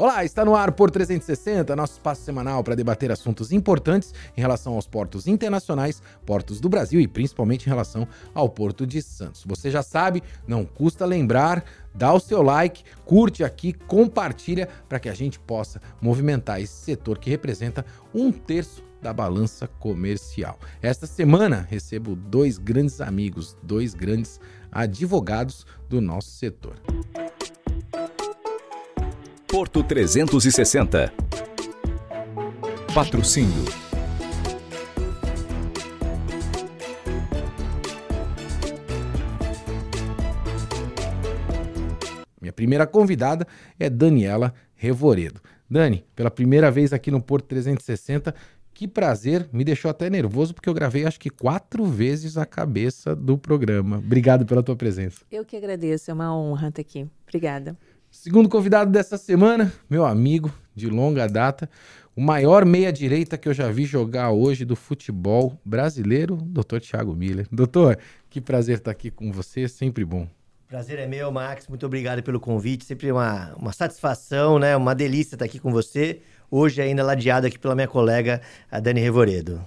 Olá, 0.00 0.24
está 0.24 0.44
no 0.44 0.54
ar 0.54 0.70
por 0.70 0.92
360, 0.92 1.74
nosso 1.74 1.94
espaço 1.94 2.22
semanal 2.22 2.62
para 2.62 2.76
debater 2.76 3.10
assuntos 3.10 3.50
importantes 3.50 4.14
em 4.36 4.40
relação 4.40 4.74
aos 4.74 4.86
portos 4.86 5.26
internacionais, 5.26 6.00
portos 6.24 6.60
do 6.60 6.68
Brasil 6.68 7.00
e 7.00 7.08
principalmente 7.08 7.66
em 7.66 7.68
relação 7.68 8.06
ao 8.32 8.48
Porto 8.48 8.86
de 8.86 9.02
Santos. 9.02 9.42
Você 9.44 9.72
já 9.72 9.82
sabe, 9.82 10.22
não 10.46 10.64
custa 10.64 11.04
lembrar, 11.04 11.64
dá 11.92 12.12
o 12.12 12.20
seu 12.20 12.42
like, 12.42 12.84
curte 13.04 13.42
aqui, 13.42 13.72
compartilha 13.72 14.68
para 14.88 15.00
que 15.00 15.08
a 15.08 15.14
gente 15.14 15.40
possa 15.40 15.82
movimentar 16.00 16.60
esse 16.60 16.74
setor 16.74 17.18
que 17.18 17.28
representa 17.28 17.84
um 18.14 18.30
terço 18.30 18.84
da 19.02 19.12
balança 19.12 19.66
comercial. 19.66 20.60
Esta 20.80 21.08
semana 21.08 21.66
recebo 21.68 22.14
dois 22.14 22.56
grandes 22.56 23.00
amigos, 23.00 23.56
dois 23.64 23.94
grandes 23.94 24.38
advogados 24.70 25.66
do 25.88 26.00
nosso 26.00 26.30
setor. 26.30 26.76
Porto 29.50 29.82
360. 29.82 31.10
Patrocínio. 32.94 33.64
Minha 42.38 42.52
primeira 42.52 42.86
convidada 42.86 43.46
é 43.80 43.88
Daniela 43.88 44.52
Revoredo. 44.74 45.40
Dani, 45.68 46.04
pela 46.14 46.30
primeira 46.30 46.70
vez 46.70 46.92
aqui 46.92 47.10
no 47.10 47.22
Porto 47.22 47.46
360, 47.46 48.34
que 48.74 48.86
prazer, 48.86 49.48
me 49.50 49.64
deixou 49.64 49.90
até 49.90 50.10
nervoso 50.10 50.52
porque 50.52 50.68
eu 50.68 50.74
gravei 50.74 51.06
acho 51.06 51.18
que 51.18 51.30
quatro 51.30 51.86
vezes 51.86 52.36
a 52.36 52.44
cabeça 52.44 53.16
do 53.16 53.38
programa. 53.38 53.96
Obrigado 53.96 54.44
pela 54.44 54.62
tua 54.62 54.76
presença. 54.76 55.24
Eu 55.32 55.42
que 55.42 55.56
agradeço, 55.56 56.10
é 56.10 56.14
uma 56.14 56.36
honra 56.36 56.68
estar 56.68 56.82
aqui. 56.82 57.08
Obrigada. 57.26 57.74
Segundo 58.10 58.48
convidado 58.48 58.90
dessa 58.90 59.18
semana, 59.18 59.72
meu 59.88 60.04
amigo 60.04 60.52
de 60.74 60.88
longa 60.88 61.26
data, 61.26 61.68
o 62.16 62.20
maior 62.20 62.64
meia-direita 62.64 63.36
que 63.36 63.48
eu 63.48 63.54
já 63.54 63.70
vi 63.70 63.84
jogar 63.84 64.30
hoje 64.30 64.64
do 64.64 64.74
futebol 64.74 65.60
brasileiro, 65.64 66.36
doutor 66.36 66.80
Thiago 66.80 67.14
Miller. 67.14 67.46
Doutor, 67.52 67.98
que 68.30 68.40
prazer 68.40 68.78
estar 68.78 68.90
aqui 68.90 69.10
com 69.10 69.30
você, 69.30 69.68
sempre 69.68 70.04
bom. 70.04 70.26
Prazer 70.66 70.98
é 70.98 71.06
meu, 71.06 71.30
Max. 71.30 71.68
Muito 71.68 71.86
obrigado 71.86 72.22
pelo 72.22 72.40
convite. 72.40 72.84
Sempre 72.84 73.12
uma, 73.12 73.54
uma 73.54 73.72
satisfação, 73.72 74.58
né? 74.58 74.76
Uma 74.76 74.94
delícia 74.94 75.34
estar 75.34 75.44
aqui 75.44 75.58
com 75.58 75.70
você. 75.70 76.20
Hoje 76.50 76.82
ainda 76.82 77.02
ladeado 77.02 77.46
aqui 77.46 77.58
pela 77.58 77.74
minha 77.74 77.88
colega, 77.88 78.40
a 78.70 78.80
Dani 78.80 79.00
Revoredo. 79.00 79.64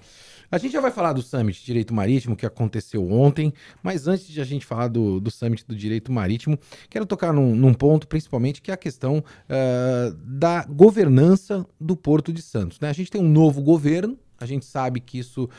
A 0.51 0.57
gente 0.57 0.73
já 0.73 0.81
vai 0.81 0.91
falar 0.91 1.13
do 1.13 1.21
Summit 1.21 1.63
Direito 1.63 1.93
Marítimo 1.93 2.35
que 2.35 2.45
aconteceu 2.45 3.09
ontem, 3.09 3.53
mas 3.81 4.05
antes 4.05 4.27
de 4.27 4.41
a 4.41 4.43
gente 4.43 4.65
falar 4.65 4.89
do, 4.89 5.17
do 5.17 5.31
Summit 5.31 5.63
do 5.65 5.73
Direito 5.73 6.11
Marítimo, 6.11 6.59
quero 6.89 7.05
tocar 7.05 7.31
num, 7.31 7.55
num 7.55 7.73
ponto 7.73 8.05
principalmente 8.05 8.61
que 8.61 8.69
é 8.69 8.73
a 8.73 8.77
questão 8.77 9.19
uh, 9.19 10.13
da 10.25 10.65
governança 10.65 11.65
do 11.79 11.95
Porto 11.95 12.33
de 12.33 12.41
Santos. 12.41 12.81
Né? 12.81 12.89
A 12.89 12.93
gente 12.93 13.09
tem 13.09 13.21
um 13.21 13.29
novo 13.29 13.61
governo, 13.61 14.19
a 14.37 14.45
gente 14.45 14.65
sabe 14.65 14.99
que 14.99 15.19
isso 15.19 15.45
uh, 15.45 15.49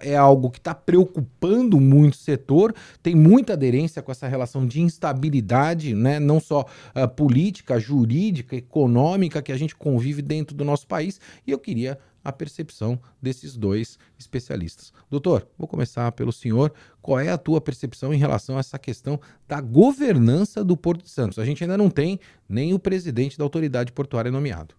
é 0.00 0.16
algo 0.16 0.50
que 0.50 0.58
está 0.58 0.74
preocupando 0.74 1.78
muito 1.78 2.14
o 2.14 2.16
setor, 2.16 2.74
tem 3.00 3.14
muita 3.14 3.52
aderência 3.52 4.02
com 4.02 4.10
essa 4.10 4.26
relação 4.26 4.66
de 4.66 4.80
instabilidade, 4.80 5.94
né? 5.94 6.18
não 6.18 6.40
só 6.40 6.62
uh, 6.96 7.08
política, 7.14 7.78
jurídica, 7.78 8.56
econômica 8.56 9.40
que 9.40 9.52
a 9.52 9.56
gente 9.56 9.76
convive 9.76 10.20
dentro 10.20 10.56
do 10.56 10.64
nosso 10.64 10.88
país. 10.88 11.20
E 11.46 11.52
eu 11.52 11.60
queria 11.60 11.96
a 12.24 12.32
percepção 12.32 13.00
desses 13.20 13.56
dois 13.56 13.98
especialistas. 14.18 14.92
Doutor, 15.10 15.46
vou 15.58 15.66
começar 15.66 16.10
pelo 16.12 16.32
senhor. 16.32 16.72
Qual 17.00 17.18
é 17.18 17.30
a 17.30 17.38
tua 17.38 17.60
percepção 17.60 18.12
em 18.12 18.18
relação 18.18 18.56
a 18.56 18.60
essa 18.60 18.78
questão 18.78 19.20
da 19.48 19.60
governança 19.60 20.64
do 20.64 20.76
Porto 20.76 21.04
de 21.04 21.10
Santos? 21.10 21.38
A 21.38 21.44
gente 21.44 21.64
ainda 21.64 21.76
não 21.76 21.90
tem 21.90 22.20
nem 22.48 22.74
o 22.74 22.78
presidente 22.78 23.36
da 23.36 23.44
autoridade 23.44 23.92
portuária 23.92 24.30
nomeado. 24.30 24.74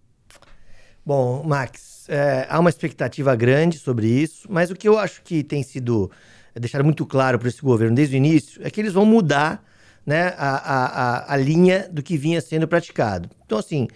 Bom, 1.06 1.44
Max, 1.44 2.08
é, 2.08 2.48
há 2.50 2.60
uma 2.60 2.70
expectativa 2.70 3.36
grande 3.36 3.78
sobre 3.78 4.08
isso, 4.08 4.48
mas 4.50 4.72
o 4.72 4.76
que 4.76 4.88
eu 4.88 4.98
acho 4.98 5.22
que 5.22 5.44
tem 5.44 5.62
sido 5.62 6.10
deixado 6.56 6.84
muito 6.84 7.06
claro 7.06 7.38
para 7.40 7.50
esse 7.50 7.62
governo 7.62 7.96
desde 7.96 8.16
o 8.16 8.18
início 8.18 8.66
é 8.66 8.70
que 8.70 8.80
eles 8.80 8.94
vão 8.94 9.06
mudar 9.06 9.64
né, 10.06 10.34
a, 10.38 10.56
a, 11.30 11.34
a 11.34 11.38
linha 11.38 11.88
do 11.92 12.04
que 12.04 12.18
vinha 12.18 12.42
sendo 12.42 12.68
praticado. 12.68 13.30
Então, 13.46 13.58
assim, 13.58 13.88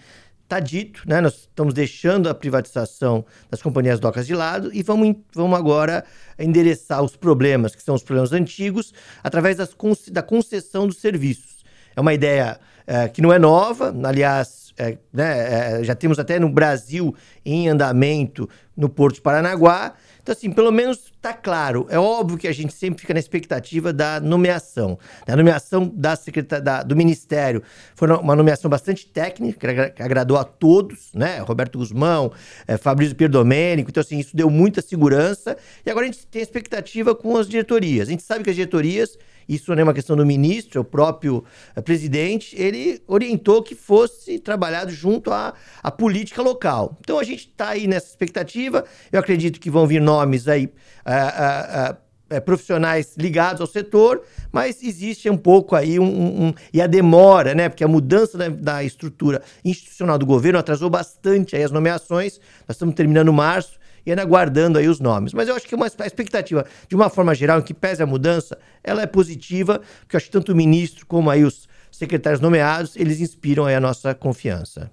está 0.48 0.58
dito, 0.58 1.02
né? 1.06 1.20
Nós 1.20 1.40
estamos 1.40 1.74
deixando 1.74 2.26
a 2.26 2.34
privatização 2.34 3.24
das 3.50 3.60
companhias 3.60 4.00
docas 4.00 4.26
de 4.26 4.34
lado 4.34 4.70
e 4.72 4.82
vamos, 4.82 5.14
vamos 5.34 5.58
agora 5.58 6.02
endereçar 6.38 7.02
os 7.02 7.14
problemas, 7.14 7.74
que 7.74 7.82
são 7.82 7.94
os 7.94 8.02
problemas 8.02 8.32
antigos, 8.32 8.94
através 9.22 9.58
das, 9.58 9.76
da 10.10 10.22
concessão 10.22 10.86
dos 10.86 10.96
serviços. 10.96 11.62
É 11.94 12.00
uma 12.00 12.14
ideia 12.14 12.58
é, 12.88 13.06
que 13.06 13.20
não 13.20 13.30
é 13.30 13.38
nova, 13.38 13.94
aliás, 14.02 14.72
é, 14.78 14.96
né, 15.12 15.80
é, 15.80 15.84
já 15.84 15.94
temos 15.94 16.18
até 16.18 16.40
no 16.40 16.48
Brasil 16.48 17.14
em 17.44 17.68
andamento 17.68 18.48
no 18.74 18.88
Porto 18.88 19.16
de 19.16 19.20
Paranaguá, 19.20 19.94
então, 20.28 20.36
assim, 20.36 20.50
pelo 20.50 20.70
menos 20.70 20.98
está 21.06 21.32
claro. 21.32 21.86
É 21.88 21.98
óbvio 21.98 22.36
que 22.36 22.46
a 22.46 22.52
gente 22.52 22.74
sempre 22.74 23.00
fica 23.00 23.14
na 23.14 23.18
expectativa 23.18 23.94
da 23.94 24.20
nomeação. 24.20 24.98
Da 25.26 25.34
nomeação 25.34 25.90
da 25.94 26.18
da, 26.62 26.82
do 26.82 26.94
Ministério. 26.94 27.62
Foi 27.94 28.06
uma 28.10 28.36
nomeação 28.36 28.70
bastante 28.70 29.06
técnica, 29.06 29.88
que 29.88 30.02
agradou 30.02 30.36
a 30.36 30.44
todos, 30.44 31.08
né? 31.14 31.38
Roberto 31.38 31.78
Guzmão, 31.78 32.30
é, 32.66 32.76
Fabrício 32.76 33.16
Pierdomênico. 33.16 33.88
Então, 33.88 34.02
assim, 34.02 34.18
isso 34.18 34.36
deu 34.36 34.50
muita 34.50 34.82
segurança. 34.82 35.56
E 35.86 35.90
agora 35.90 36.04
a 36.04 36.10
gente 36.10 36.26
tem 36.26 36.42
expectativa 36.42 37.14
com 37.14 37.34
as 37.38 37.48
diretorias. 37.48 38.08
A 38.08 38.10
gente 38.10 38.22
sabe 38.22 38.44
que 38.44 38.50
as 38.50 38.56
diretorias 38.56 39.16
isso 39.48 39.74
não 39.74 39.80
é 39.80 39.84
uma 39.84 39.94
questão 39.94 40.14
do 40.14 40.26
ministro, 40.26 40.78
é 40.78 40.80
o 40.80 40.84
próprio 40.84 41.44
eh, 41.74 41.80
presidente, 41.80 42.54
ele 42.60 43.02
orientou 43.06 43.62
que 43.62 43.74
fosse 43.74 44.38
trabalhado 44.38 44.90
junto 44.90 45.30
à, 45.32 45.54
à 45.82 45.90
política 45.90 46.42
local. 46.42 46.96
Então 47.00 47.18
a 47.18 47.24
gente 47.24 47.48
está 47.48 47.70
aí 47.70 47.86
nessa 47.86 48.08
expectativa. 48.08 48.84
Eu 49.10 49.20
acredito 49.20 49.58
que 49.58 49.70
vão 49.70 49.86
vir 49.86 50.00
nomes 50.00 50.46
aí. 50.48 50.66
Uh, 50.66 51.96
é, 52.30 52.40
profissionais 52.40 53.14
ligados 53.16 53.62
ao 53.62 53.66
setor, 53.66 54.20
mas 54.52 54.82
existe 54.82 55.30
um 55.30 55.36
pouco 55.36 55.74
aí 55.74 55.98
um, 55.98 56.48
um, 56.48 56.54
e 56.74 56.82
a 56.82 56.86
demora, 56.86 57.54
né? 57.54 57.70
Porque 57.70 57.82
a 57.82 57.88
mudança 57.88 58.36
da, 58.36 58.48
da, 58.50 58.84
estrutura 58.84 59.40
institucional 59.64 60.18
do 60.18 60.26
governo 60.26 60.58
atrasou 60.58 60.90
bastante 60.90 61.56
aí 61.56 61.62
as 61.62 61.70
nomeações. 61.70 62.38
Nós 62.68 62.74
estamos 62.74 62.94
terminando 62.94 63.32
março 63.32 63.78
e 64.08 64.10
ainda 64.10 64.22
aguardando 64.22 64.78
aí 64.78 64.88
os 64.88 65.00
nomes. 65.00 65.34
Mas 65.34 65.48
eu 65.48 65.54
acho 65.54 65.66
que 65.66 65.74
uma 65.74 65.86
a 65.86 66.06
expectativa, 66.06 66.64
de 66.88 66.96
uma 66.96 67.10
forma 67.10 67.34
geral, 67.34 67.58
em 67.58 67.62
que 67.62 67.74
pese 67.74 68.02
a 68.02 68.06
mudança, 68.06 68.58
ela 68.82 69.02
é 69.02 69.06
positiva, 69.06 69.80
porque 70.00 70.16
eu 70.16 70.18
acho 70.18 70.26
que 70.26 70.32
tanto 70.32 70.52
o 70.52 70.56
ministro 70.56 71.04
como 71.06 71.28
aí 71.28 71.44
os 71.44 71.68
secretários 71.92 72.40
nomeados, 72.40 72.96
eles 72.96 73.20
inspiram 73.20 73.66
aí 73.66 73.74
a 73.74 73.80
nossa 73.80 74.14
confiança. 74.14 74.90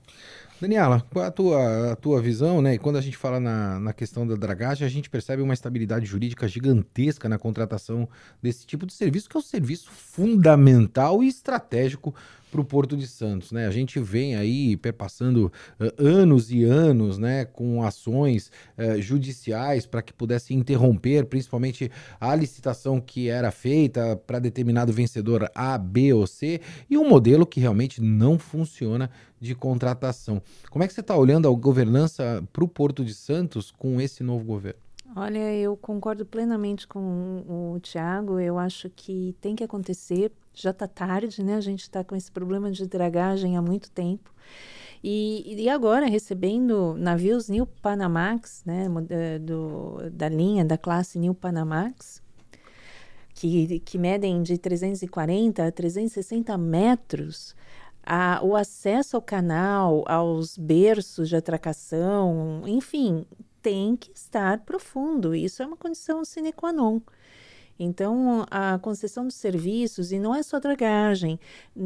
Daniela, 0.59 1.05
qual 1.11 1.25
a 1.25 1.31
tua, 1.31 1.91
a 1.91 1.95
tua 1.95 2.21
visão, 2.21 2.61
né? 2.61 2.75
E 2.75 2.77
quando 2.77 2.97
a 2.97 3.01
gente 3.01 3.15
fala 3.15 3.39
na, 3.39 3.79
na 3.79 3.93
questão 3.93 4.25
da 4.25 4.35
dragagem, 4.35 4.85
a 4.85 4.89
gente 4.89 5.09
percebe 5.09 5.41
uma 5.41 5.53
estabilidade 5.53 6.05
jurídica 6.05 6.47
gigantesca 6.47 7.29
na 7.29 7.37
contratação 7.37 8.07
desse 8.41 8.65
tipo 8.65 8.85
de 8.85 8.93
serviço, 8.93 9.29
que 9.29 9.37
é 9.37 9.39
um 9.39 9.43
serviço 9.43 9.91
fundamental 9.91 11.21
e 11.21 11.27
estratégico 11.27 12.15
para 12.55 12.61
o 12.61 12.65
Porto 12.65 12.95
de 12.95 13.05
Santos, 13.05 13.51
né? 13.51 13.67
A 13.67 13.71
gente 13.71 13.99
vem 13.99 14.37
aí 14.37 14.77
perpassando 14.77 15.51
uh, 15.77 15.91
anos 16.01 16.51
e 16.51 16.63
anos, 16.63 17.17
né, 17.17 17.43
com 17.43 17.83
ações 17.83 18.49
uh, 18.77 19.01
judiciais 19.01 19.85
para 19.85 20.01
que 20.01 20.13
pudesse 20.13 20.53
interromper, 20.53 21.25
principalmente 21.25 21.91
a 22.19 22.33
licitação 22.33 23.01
que 23.01 23.27
era 23.27 23.51
feita 23.51 24.15
para 24.25 24.39
determinado 24.39 24.93
vencedor 24.93 25.51
A, 25.53 25.77
B 25.77 26.13
ou 26.13 26.25
C, 26.25 26.61
e 26.89 26.97
um 26.97 27.09
modelo 27.09 27.45
que 27.45 27.59
realmente 27.59 28.01
não 28.01 28.39
funciona 28.39 29.09
de 29.39 29.53
contratação. 29.53 30.41
Como 30.69 30.83
é 30.83 30.87
que 30.87 30.93
você 30.93 31.01
está 31.01 31.17
olhando 31.17 31.49
a 31.49 31.51
governança 31.51 32.41
para 32.53 32.63
o 32.63 32.69
Porto 32.69 33.03
de 33.03 33.13
Santos 33.13 33.69
com 33.69 33.99
esse 33.99 34.23
novo 34.23 34.45
governo? 34.45 34.84
Olha, 35.15 35.53
eu 35.53 35.77
concordo 35.77 36.25
plenamente 36.25 36.85
com 36.85 37.45
o 37.47 37.79
Tiago. 37.79 38.37
Eu 38.37 38.59
acho 38.59 38.89
que 38.89 39.33
tem 39.39 39.55
que 39.55 39.63
acontecer. 39.63 40.29
Já 40.53 40.71
está 40.71 40.87
tarde, 40.87 41.41
né? 41.41 41.55
A 41.55 41.61
gente 41.61 41.83
está 41.83 42.03
com 42.03 42.17
esse 42.17 42.29
problema 42.29 42.69
de 42.69 42.85
dragagem 42.85 43.55
há 43.55 43.61
muito 43.61 43.89
tempo. 43.91 44.29
E, 45.01 45.55
e 45.63 45.69
agora, 45.69 46.05
recebendo 46.05 46.95
navios 46.97 47.47
New 47.47 47.65
Panamax, 47.65 48.63
né? 48.65 48.87
Eh, 49.09 49.39
do, 49.39 50.09
da 50.11 50.27
linha, 50.27 50.65
da 50.65 50.77
classe 50.77 51.17
New 51.17 51.33
Panamax, 51.33 52.21
que, 53.33 53.79
que 53.79 53.97
medem 53.97 54.43
de 54.43 54.57
340 54.57 55.65
a 55.65 55.71
360 55.71 56.57
metros, 56.57 57.55
a, 58.03 58.41
o 58.43 58.55
acesso 58.55 59.15
ao 59.15 59.21
canal, 59.21 60.03
aos 60.07 60.57
berços 60.57 61.29
de 61.29 61.37
atracação, 61.37 62.63
enfim, 62.65 63.25
tem 63.65 63.95
que 63.95 64.11
estar 64.13 64.59
profundo. 64.59 65.33
Isso 65.33 65.63
é 65.63 65.65
uma 65.65 65.75
condição 65.75 66.23
sine 66.23 66.53
qua 66.53 66.71
non. 66.71 67.01
Então, 67.79 68.45
a 68.51 68.77
concessão 68.77 69.25
dos 69.25 69.33
serviços, 69.33 70.11
e 70.11 70.19
não 70.19 70.35
é 70.35 70.43
só 70.43 70.59
dragagem, 70.59 71.39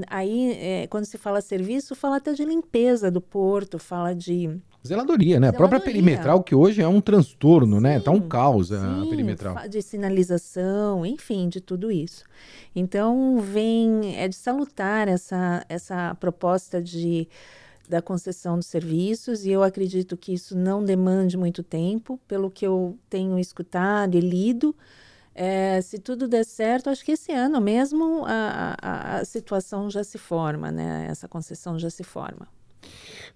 aí, 0.07 0.51
é, 0.51 0.87
quando 0.87 1.05
se 1.05 1.17
fala 1.17 1.39
serviço, 1.39 1.95
fala 1.95 2.17
até 2.17 2.33
de 2.33 2.43
limpeza 2.43 3.09
do 3.09 3.21
porto, 3.21 3.79
fala 3.79 4.13
de. 4.13 4.59
Zeladoria, 4.85 5.39
né? 5.39 5.47
Zeladoria. 5.47 5.49
A 5.49 5.53
própria 5.53 5.79
perimetral, 5.79 6.43
que 6.43 6.53
hoje 6.53 6.81
é 6.81 6.87
um 6.87 6.99
transtorno, 6.99 7.77
sim, 7.77 7.81
né? 7.81 7.99
Tá 8.01 8.11
um 8.11 8.19
caos 8.19 8.67
sim, 8.67 8.75
a 8.75 9.05
perimetral. 9.09 9.55
De 9.69 9.81
sinalização, 9.81 11.05
enfim, 11.05 11.47
de 11.47 11.61
tudo 11.61 11.89
isso. 11.89 12.25
Então, 12.75 13.39
vem, 13.39 14.17
é 14.17 14.27
de 14.27 14.35
salutar 14.35 15.07
essa, 15.07 15.65
essa 15.69 16.13
proposta 16.15 16.81
de 16.81 17.27
da 17.89 18.03
concessão 18.03 18.55
dos 18.55 18.67
serviços 18.67 19.43
e 19.45 19.49
eu 19.49 19.63
acredito 19.63 20.15
que 20.15 20.31
isso 20.31 20.55
não 20.55 20.83
demande 20.83 21.35
muito 21.35 21.63
tempo, 21.63 22.19
pelo 22.27 22.51
que 22.51 22.65
eu 22.65 22.95
tenho 23.09 23.39
escutado 23.39 24.15
e 24.15 24.21
lido. 24.21 24.75
É, 25.33 25.81
se 25.81 25.97
tudo 25.97 26.27
der 26.27 26.45
certo, 26.45 26.89
acho 26.89 27.03
que 27.03 27.13
esse 27.13 27.31
ano 27.31 27.59
mesmo 27.59 28.25
a, 28.25 28.75
a, 28.79 29.17
a 29.17 29.25
situação 29.25 29.89
já 29.89 30.03
se 30.03 30.17
forma, 30.17 30.71
né? 30.71 31.07
Essa 31.09 31.27
concessão 31.27 31.79
já 31.79 31.89
se 31.89 32.03
forma. 32.03 32.47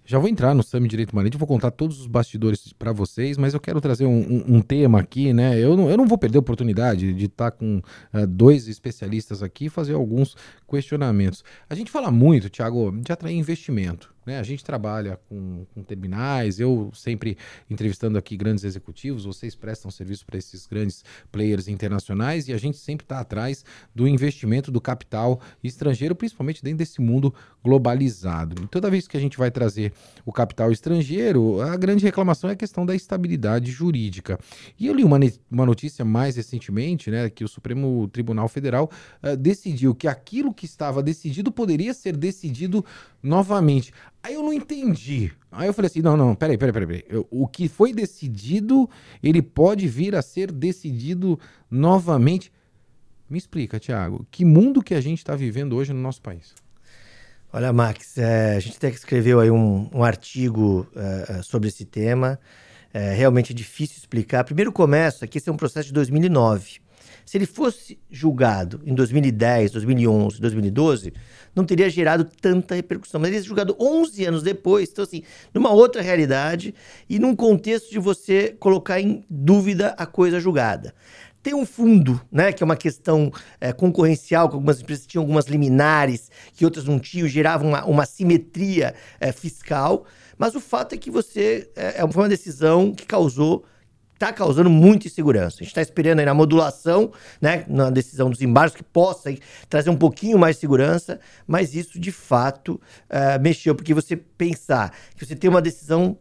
Já 0.04 0.18
vou 0.18 0.28
entrar 0.28 0.54
no 0.54 0.62
Sami 0.62 0.86
Direito 0.86 1.16
Marítimo, 1.16 1.38
vou 1.38 1.48
contar 1.48 1.70
todos 1.70 1.98
os 2.00 2.06
bastidores 2.06 2.72
para 2.74 2.92
vocês, 2.92 3.38
mas 3.38 3.54
eu 3.54 3.60
quero 3.60 3.80
trazer 3.80 4.04
um, 4.04 4.18
um, 4.18 4.56
um, 4.56 4.60
tema 4.60 5.00
aqui, 5.00 5.32
né? 5.32 5.58
Eu 5.58 5.76
não, 5.76 5.88
eu 5.90 5.96
não 5.96 6.06
vou 6.06 6.18
perder 6.18 6.36
a 6.36 6.40
oportunidade 6.40 7.14
de 7.14 7.24
estar 7.24 7.50
tá 7.50 7.56
com 7.56 7.78
uh, 7.78 8.26
dois 8.26 8.68
especialistas 8.68 9.42
aqui 9.42 9.66
e 9.66 9.70
fazer 9.70 9.94
alguns 9.94 10.36
questionamentos. 10.68 11.42
A 11.68 11.74
gente 11.74 11.90
fala 11.90 12.10
muito, 12.10 12.50
Tiago, 12.50 12.92
de 13.00 13.12
atrair 13.12 13.36
investimento. 13.36 14.13
Né? 14.26 14.38
A 14.38 14.42
gente 14.42 14.64
trabalha 14.64 15.18
com, 15.28 15.66
com, 15.74 15.82
terminais, 15.82 16.58
eu 16.58 16.90
sempre 16.94 17.36
entrevistando 17.70 18.18
aqui 18.18 18.36
grandes 18.36 18.64
executivos, 18.64 19.24
vocês 19.24 19.54
prestam 19.54 19.90
serviço 19.90 20.24
para 20.26 20.38
esses 20.38 20.66
grandes 20.66 21.04
players 21.30 21.68
internacionais 21.68 22.48
e 22.48 22.52
a 22.52 22.58
gente 22.58 22.78
sempre 22.78 23.04
está 23.04 23.20
atrás 23.20 23.64
do 23.94 24.08
investimento 24.08 24.70
do 24.70 24.80
capital 24.80 25.40
estrangeiro, 25.62 26.14
principalmente 26.14 26.62
dentro 26.62 26.78
desse 26.78 27.00
mundo 27.00 27.34
globalizado. 27.62 28.66
Toda 28.68 28.90
vez 28.90 29.06
que 29.06 29.16
a 29.16 29.20
gente 29.20 29.38
vai 29.38 29.50
trazer 29.50 29.92
o 30.24 30.32
capital 30.32 30.72
estrangeiro, 30.72 31.60
a 31.60 31.76
grande 31.76 32.04
reclamação 32.04 32.50
é 32.50 32.52
a 32.52 32.56
questão 32.56 32.84
da 32.84 32.94
estabilidade 32.94 33.70
jurídica. 33.70 34.38
E 34.78 34.86
eu 34.86 34.94
li 34.94 35.04
uma, 35.04 35.18
uma 35.50 35.66
notícia 35.66 36.04
mais 36.04 36.36
recentemente, 36.36 37.10
né, 37.10 37.30
que 37.30 37.44
o 37.44 37.48
Supremo 37.48 38.08
Tribunal 38.08 38.48
Federal 38.48 38.90
uh, 39.22 39.36
decidiu 39.36 39.94
que 39.94 40.08
aquilo 40.08 40.52
que 40.52 40.66
estava 40.66 41.02
decidido 41.02 41.50
poderia 41.50 41.94
ser 41.94 42.16
decidido 42.16 42.84
novamente. 43.22 43.92
Aí 44.24 44.32
eu 44.32 44.42
não 44.42 44.54
entendi. 44.54 45.30
Aí 45.52 45.66
eu 45.66 45.74
falei 45.74 45.86
assim: 45.88 46.00
não, 46.00 46.16
não, 46.16 46.34
peraí, 46.34 46.56
peraí, 46.56 46.72
peraí. 46.72 47.02
peraí. 47.02 47.26
O 47.30 47.46
que 47.46 47.68
foi 47.68 47.92
decidido, 47.92 48.88
ele 49.22 49.42
pode 49.42 49.86
vir 49.86 50.16
a 50.16 50.22
ser 50.22 50.50
decidido 50.50 51.38
novamente. 51.70 52.50
Me 53.28 53.36
explica, 53.36 53.78
Tiago, 53.78 54.26
que 54.30 54.42
mundo 54.42 54.82
que 54.82 54.94
a 54.94 55.00
gente 55.00 55.18
está 55.18 55.36
vivendo 55.36 55.76
hoje 55.76 55.92
no 55.92 56.00
nosso 56.00 56.22
país? 56.22 56.54
Olha, 57.52 57.70
Max, 57.70 58.16
é, 58.16 58.56
a 58.56 58.60
gente 58.60 58.78
até 58.78 58.88
escreveu 58.88 59.40
aí 59.40 59.50
um, 59.50 59.90
um 59.92 60.02
artigo 60.02 60.88
é, 60.96 61.42
sobre 61.42 61.68
esse 61.68 61.84
tema. 61.84 62.40
É 62.94 63.12
realmente 63.12 63.52
difícil 63.52 63.98
explicar. 63.98 64.42
Primeiro 64.44 64.72
começa 64.72 65.26
que 65.26 65.36
esse 65.36 65.50
é 65.50 65.52
um 65.52 65.56
processo 65.56 65.88
de 65.88 65.92
2009. 65.92 66.80
Se 67.24 67.38
ele 67.38 67.46
fosse 67.46 67.98
julgado 68.10 68.80
em 68.84 68.94
2010, 68.94 69.72
2011, 69.72 70.40
2012, 70.40 71.12
não 71.54 71.64
teria 71.64 71.88
gerado 71.88 72.24
tanta 72.24 72.74
repercussão. 72.74 73.20
Mas 73.20 73.30
ele 73.30 73.38
é 73.38 73.42
julgado 73.42 73.76
11 73.80 74.24
anos 74.24 74.42
depois, 74.42 74.90
então 74.90 75.04
assim, 75.04 75.22
numa 75.52 75.70
outra 75.70 76.02
realidade 76.02 76.74
e 77.08 77.18
num 77.18 77.34
contexto 77.34 77.90
de 77.90 77.98
você 77.98 78.54
colocar 78.58 79.00
em 79.00 79.24
dúvida 79.30 79.94
a 79.96 80.06
coisa 80.06 80.38
julgada. 80.38 80.94
Tem 81.42 81.54
um 81.54 81.66
fundo, 81.66 82.18
né, 82.32 82.52
que 82.52 82.62
é 82.62 82.64
uma 82.64 82.76
questão 82.76 83.30
é, 83.60 83.70
concorrencial, 83.70 84.48
que 84.48 84.54
algumas 84.54 84.80
empresas 84.80 85.06
tinham 85.06 85.22
algumas 85.22 85.44
liminares 85.44 86.30
que 86.54 86.64
outras 86.64 86.86
não 86.86 86.98
tinham, 86.98 87.28
gerava 87.28 87.66
uma, 87.66 87.84
uma 87.84 88.06
simetria 88.06 88.94
é, 89.20 89.30
fiscal. 89.30 90.06
Mas 90.38 90.54
o 90.54 90.60
fato 90.60 90.94
é 90.94 90.96
que 90.96 91.10
você 91.10 91.70
é, 91.76 92.02
é 92.02 92.10
foi 92.10 92.22
uma 92.22 92.28
decisão 92.30 92.94
que 92.94 93.04
causou 93.04 93.62
está 94.14 94.32
causando 94.32 94.70
muita 94.70 95.06
insegurança. 95.06 95.56
A 95.56 95.58
gente 95.58 95.68
está 95.68 95.82
esperando 95.82 96.20
aí 96.20 96.24
na 96.26 96.34
modulação, 96.34 97.12
né, 97.40 97.64
na 97.68 97.90
decisão 97.90 98.30
dos 98.30 98.40
embargos, 98.40 98.76
que 98.76 98.82
possa 98.82 99.28
aí, 99.28 99.38
trazer 99.68 99.90
um 99.90 99.96
pouquinho 99.96 100.38
mais 100.38 100.56
de 100.56 100.60
segurança, 100.60 101.20
mas 101.46 101.74
isso 101.74 101.98
de 101.98 102.10
fato 102.10 102.80
uh, 103.10 103.40
mexeu, 103.40 103.74
porque 103.74 103.92
você 103.92 104.16
pensar 104.16 104.94
que 105.16 105.26
você 105.26 105.36
tem 105.36 105.50
uma 105.50 105.60
decisão 105.60 106.16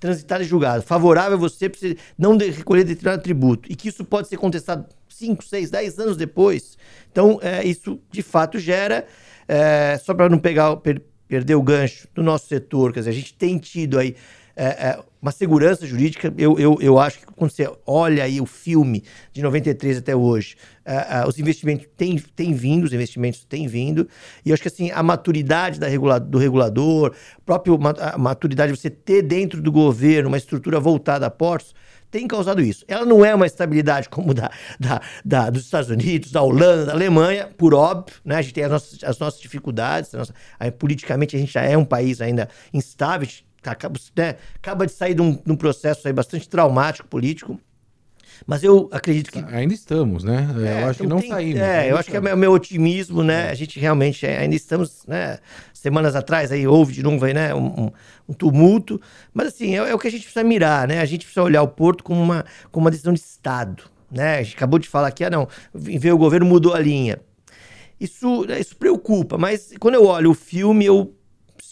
transitada 0.00 0.42
e 0.42 0.46
julgada 0.46 0.82
favorável 0.82 1.34
a 1.34 1.40
você 1.40 1.68
para 1.68 1.78
você 1.78 1.96
não 2.18 2.36
recolher 2.36 2.84
determinado 2.84 3.22
tributo 3.22 3.70
e 3.72 3.76
que 3.76 3.88
isso 3.88 4.04
pode 4.04 4.28
ser 4.28 4.36
contestado 4.36 4.86
5, 5.08 5.44
6, 5.44 5.70
10 5.70 5.98
anos 5.98 6.16
depois. 6.16 6.76
Então, 7.10 7.38
é, 7.40 7.64
isso 7.64 8.00
de 8.10 8.22
fato 8.22 8.58
gera, 8.58 9.06
é, 9.46 9.98
só 10.02 10.12
para 10.12 10.28
não 10.28 10.38
pegar, 10.38 10.76
per, 10.76 11.00
perder 11.28 11.54
o 11.54 11.62
gancho 11.62 12.08
do 12.14 12.22
nosso 12.22 12.48
setor, 12.48 12.92
quer 12.92 13.00
dizer, 13.00 13.10
a 13.10 13.14
gente 13.14 13.32
tem 13.34 13.56
tido 13.58 13.98
aí 13.98 14.14
uma 15.24 15.32
segurança 15.32 15.86
jurídica. 15.86 16.32
Eu, 16.36 16.58
eu, 16.58 16.76
eu 16.82 16.98
acho 16.98 17.20
que 17.20 17.26
quando 17.26 17.50
você 17.50 17.66
olha 17.86 18.22
aí 18.22 18.42
o 18.42 18.46
filme 18.46 19.02
de 19.32 19.42
93 19.42 19.96
até 19.96 20.14
hoje, 20.14 20.54
é, 20.84 20.94
é, 20.94 21.26
os 21.26 21.38
investimentos 21.38 21.86
têm, 21.96 22.18
têm 22.18 22.52
vindo, 22.52 22.84
os 22.84 22.92
investimentos 22.92 23.42
têm 23.42 23.66
vindo, 23.66 24.06
e 24.44 24.50
eu 24.50 24.54
acho 24.54 24.62
que 24.62 24.68
assim, 24.68 24.90
a 24.90 25.02
maturidade 25.02 25.80
da 25.80 25.88
regula, 25.88 26.20
do 26.20 26.36
regulador, 26.36 27.14
próprio, 27.44 27.78
a 27.98 28.18
maturidade 28.18 28.72
de 28.72 28.78
você 28.78 28.90
ter 28.90 29.22
dentro 29.22 29.62
do 29.62 29.72
governo 29.72 30.28
uma 30.28 30.36
estrutura 30.36 30.78
voltada 30.78 31.24
a 31.24 31.30
portos, 31.30 31.74
tem 32.10 32.28
causado 32.28 32.60
isso. 32.60 32.84
Ela 32.86 33.06
não 33.06 33.24
é 33.24 33.34
uma 33.34 33.46
estabilidade 33.46 34.10
como 34.10 34.34
da, 34.34 34.50
da, 34.78 35.00
da, 35.24 35.50
dos 35.50 35.64
Estados 35.64 35.88
Unidos, 35.88 36.30
da 36.30 36.42
Holanda, 36.42 36.84
da 36.84 36.92
Alemanha, 36.92 37.48
por 37.56 37.74
óbvio, 37.74 38.14
né? 38.24 38.36
A 38.36 38.42
gente 38.42 38.54
tem 38.54 38.64
as 38.64 38.70
nossas, 38.70 39.02
as 39.02 39.18
nossas 39.18 39.40
dificuldades, 39.40 40.14
a 40.14 40.18
nossa, 40.18 40.34
a, 40.60 40.70
politicamente 40.70 41.34
a 41.34 41.38
gente 41.38 41.52
já 41.52 41.62
é 41.62 41.76
um 41.76 41.84
país 41.84 42.20
ainda 42.20 42.48
instável, 42.72 43.26
Tá, 43.26 43.53
acaba, 43.72 43.98
né, 44.16 44.36
acaba 44.56 44.86
de 44.86 44.92
sair 44.92 45.14
de 45.14 45.22
um, 45.22 45.34
de 45.34 45.52
um 45.52 45.56
processo 45.56 46.06
aí 46.06 46.12
bastante 46.12 46.48
traumático 46.48 47.08
político. 47.08 47.60
Mas 48.46 48.62
eu 48.62 48.88
acredito 48.92 49.30
que. 49.30 49.38
Ainda 49.38 49.72
estamos, 49.72 50.24
né? 50.24 50.48
É, 50.66 50.82
eu 50.82 50.88
acho 50.88 51.00
que 51.00 51.06
não 51.06 51.20
tem, 51.20 51.30
saímos. 51.30 51.60
É, 51.60 51.90
eu 51.90 51.96
acho 51.96 52.10
que 52.10 52.16
é 52.16 52.20
o 52.20 52.36
meu 52.36 52.52
otimismo, 52.52 53.22
né? 53.22 53.46
É. 53.46 53.50
A 53.50 53.54
gente 53.54 53.78
realmente 53.78 54.26
é, 54.26 54.38
ainda 54.38 54.54
estamos, 54.54 55.04
né? 55.06 55.38
Semanas 55.72 56.16
atrás 56.16 56.50
aí 56.50 56.66
houve 56.66 56.92
de 56.92 57.02
novo 57.02 57.24
aí, 57.24 57.32
né? 57.32 57.54
Um, 57.54 57.90
um 58.28 58.32
tumulto. 58.32 59.00
Mas 59.32 59.48
assim, 59.48 59.76
é, 59.76 59.90
é, 59.90 59.94
o 59.94 59.98
que 59.98 60.08
a 60.08 60.10
gente 60.10 60.24
precisa 60.24 60.44
mirar, 60.44 60.88
né? 60.88 61.00
A 61.00 61.04
gente 61.04 61.24
precisa 61.24 61.42
olhar 61.42 61.62
o 61.62 61.68
Porto 61.68 62.02
como 62.02 62.20
uma, 62.20 62.44
como 62.70 62.84
uma 62.84 62.90
decisão 62.90 63.12
de 63.12 63.20
Estado. 63.20 63.84
Né? 64.10 64.38
A 64.38 64.42
gente 64.42 64.56
acabou 64.56 64.78
de 64.78 64.88
falar 64.88 65.08
aqui, 65.08 65.24
ah, 65.24 65.30
não, 65.30 65.48
veio 65.74 66.14
o 66.14 66.18
governo, 66.18 66.46
mudou 66.46 66.74
a 66.74 66.78
linha. 66.78 67.18
Isso, 67.98 68.44
isso 68.60 68.76
preocupa, 68.76 69.38
mas 69.38 69.72
quando 69.80 69.94
eu 69.94 70.04
olho 70.04 70.30
o 70.30 70.34
filme, 70.34 70.84
eu 70.84 71.13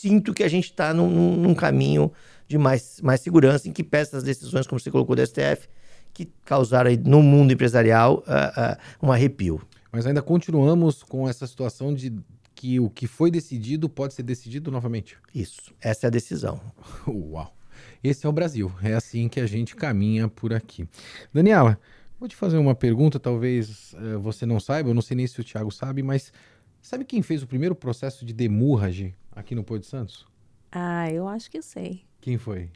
sinto 0.03 0.35
que 0.35 0.43
a 0.43 0.49
gente 0.49 0.65
está 0.65 0.93
num, 0.93 1.37
num, 1.37 1.55
caminho 1.55 2.11
de 2.49 2.59
mais, 2.59 3.01
mais 3.01 3.21
segurança, 3.21 3.69
em 3.69 3.73
que 3.73 3.85
peças 3.85 4.25
decisões, 4.25 4.67
como 4.67 4.81
você 4.81 4.91
colocou 4.91 5.15
do 5.15 5.25
STF, 5.25 5.69
que 6.13 6.29
causaram 6.45 6.91
aí, 6.91 6.97
no 6.97 7.23
mundo 7.23 7.53
empresarial 7.53 8.25
uh, 8.27 9.05
uh, 9.05 9.07
um 9.07 9.13
arrepio. 9.13 9.63
Mas 9.93 10.05
ainda 10.05 10.21
continuamos 10.21 11.05
com 11.05 11.29
essa 11.29 11.47
situação 11.47 11.95
de 11.95 12.13
que 12.53 12.81
o 12.81 12.91
que 12.91 13.07
foi 13.07 13.31
decidido 13.31 13.89
pode 13.89 14.15
ser 14.15 14.25
decidido 14.25 14.73
novamente. 14.73 15.17
Isso, 15.33 15.73
essa 15.81 16.07
é 16.07 16.09
a 16.09 16.11
decisão. 16.11 16.61
Uau! 17.07 17.55
Esse 18.03 18.27
é 18.27 18.29
o 18.29 18.33
Brasil, 18.33 18.73
é 18.83 18.95
assim 18.95 19.29
que 19.29 19.39
a 19.39 19.47
gente 19.47 19.77
caminha 19.77 20.27
por 20.27 20.53
aqui. 20.53 20.89
Daniela, 21.33 21.79
vou 22.19 22.29
te 22.29 22.35
fazer 22.35 22.57
uma 22.57 22.75
pergunta, 22.75 23.21
talvez 23.21 23.93
uh, 23.95 24.19
você 24.19 24.45
não 24.45 24.59
saiba, 24.59 24.91
eu 24.91 24.95
não 24.95 25.03
sei 25.03 25.17
nem 25.17 25.27
se 25.29 25.41
o 25.41 25.45
Thiago 25.45 25.71
sabe, 25.71 26.03
mas 26.03 26.33
sabe 26.81 27.05
quem 27.05 27.23
fez 27.23 27.43
o 27.45 27.47
primeiro 27.47 27.77
processo 27.77 28.25
de 28.25 28.33
demurrage 28.33 29.15
aqui 29.35 29.55
no 29.55 29.65
Porto 29.65 29.87
Santos? 29.87 30.27
Ah, 30.71 31.11
eu 31.11 31.29
acho 31.29 31.51
que 31.51 31.61
sei. 31.61 32.05
Quem 32.21 32.39
foi? 32.39 32.71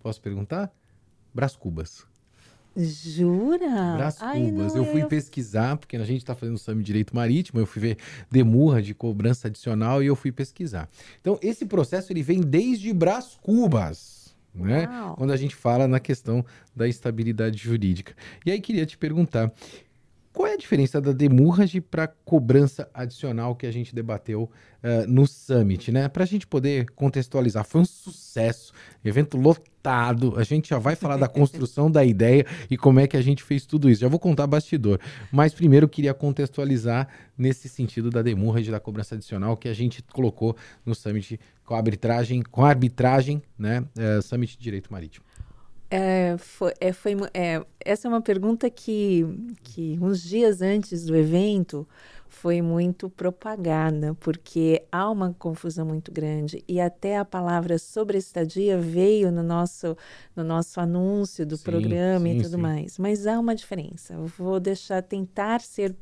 Posso 0.00 0.20
perguntar? 0.20 0.72
Brás 1.34 1.56
Cubas. 1.56 2.06
Jura? 2.76 3.96
Brás 3.96 4.18
Cubas. 4.18 4.74
eu 4.74 4.84
fui 4.84 5.02
eu... 5.02 5.08
pesquisar, 5.08 5.76
porque 5.76 5.96
a 5.96 6.04
gente 6.04 6.18
está 6.18 6.34
fazendo 6.34 6.54
o 6.54 6.58
SAMI 6.58 6.82
Direito 6.82 7.14
Marítimo, 7.14 7.58
eu 7.58 7.66
fui 7.66 7.82
ver 7.82 7.98
demurra 8.30 8.80
de 8.80 8.94
cobrança 8.94 9.48
adicional 9.48 10.02
e 10.02 10.06
eu 10.06 10.14
fui 10.14 10.30
pesquisar. 10.30 10.88
Então, 11.20 11.38
esse 11.42 11.66
processo 11.66 12.12
ele 12.12 12.22
vem 12.22 12.40
desde 12.40 12.92
Brás 12.92 13.36
Cubas. 13.42 14.18
Né? 14.54 14.88
Quando 15.16 15.32
a 15.32 15.36
gente 15.36 15.54
fala 15.54 15.86
na 15.86 16.00
questão 16.00 16.44
da 16.74 16.88
estabilidade 16.88 17.58
jurídica. 17.58 18.14
E 18.44 18.50
aí 18.50 18.60
queria 18.60 18.84
te 18.84 18.98
perguntar, 18.98 19.52
qual 20.38 20.46
é 20.46 20.54
a 20.54 20.56
diferença 20.56 21.00
da 21.00 21.10
demurrage 21.10 21.80
para 21.80 22.06
cobrança 22.06 22.88
adicional 22.94 23.56
que 23.56 23.66
a 23.66 23.72
gente 23.72 23.92
debateu 23.92 24.44
uh, 24.44 25.10
no 25.10 25.26
Summit, 25.26 25.90
né? 25.90 26.08
Para 26.08 26.22
a 26.22 26.26
gente 26.28 26.46
poder 26.46 26.88
contextualizar, 26.90 27.64
foi 27.64 27.80
um 27.80 27.84
sucesso, 27.84 28.72
evento 29.04 29.36
lotado. 29.36 30.34
A 30.36 30.44
gente 30.44 30.68
já 30.68 30.78
vai 30.78 30.94
falar 30.94 31.16
da 31.16 31.26
construção 31.26 31.90
da 31.90 32.04
ideia 32.04 32.46
e 32.70 32.76
como 32.76 33.00
é 33.00 33.08
que 33.08 33.16
a 33.16 33.20
gente 33.20 33.42
fez 33.42 33.66
tudo 33.66 33.90
isso. 33.90 34.02
Já 34.02 34.06
vou 34.06 34.20
contar 34.20 34.46
bastidor, 34.46 35.00
mas 35.32 35.52
primeiro 35.52 35.88
queria 35.88 36.14
contextualizar 36.14 37.08
nesse 37.36 37.68
sentido 37.68 38.08
da 38.08 38.22
demurrage 38.22 38.70
da 38.70 38.78
cobrança 38.78 39.16
adicional 39.16 39.56
que 39.56 39.66
a 39.66 39.74
gente 39.74 40.04
colocou 40.04 40.56
no 40.86 40.94
Summit 40.94 41.40
com 41.64 41.74
a 41.74 41.78
arbitragem, 41.78 42.42
com 42.42 42.64
a 42.64 42.68
arbitragem, 42.68 43.42
né? 43.58 43.80
Uh, 43.80 44.22
Summit 44.22 44.56
de 44.56 44.62
Direito 44.62 44.92
Marítimo. 44.92 45.27
É, 45.90 46.36
foi, 46.36 46.72
é, 46.80 46.92
foi, 46.92 47.16
é, 47.32 47.64
essa 47.80 48.06
é 48.06 48.10
uma 48.10 48.20
pergunta 48.20 48.68
que, 48.68 49.24
que 49.62 49.98
uns 50.00 50.22
dias 50.22 50.60
antes 50.60 51.06
do 51.06 51.16
evento 51.16 51.88
foi 52.28 52.60
muito 52.60 53.08
propagada, 53.08 54.14
porque 54.20 54.84
há 54.92 55.10
uma 55.10 55.34
confusão 55.38 55.86
muito 55.86 56.12
grande 56.12 56.62
e 56.68 56.78
até 56.78 57.16
a 57.16 57.24
palavra 57.24 57.78
sobre 57.78 58.18
estadia 58.18 58.78
veio 58.78 59.32
no 59.32 59.42
nosso, 59.42 59.96
no 60.36 60.44
nosso 60.44 60.78
anúncio 60.78 61.46
do 61.46 61.56
sim, 61.56 61.64
programa 61.64 62.28
sim, 62.28 62.38
e 62.38 62.42
tudo 62.42 62.56
sim. 62.56 62.62
mais. 62.62 62.98
Mas 62.98 63.26
há 63.26 63.40
uma 63.40 63.54
diferença. 63.54 64.12
Eu 64.12 64.26
vou 64.26 64.60
deixar 64.60 65.02
tentar 65.02 65.62
ser 65.62 65.96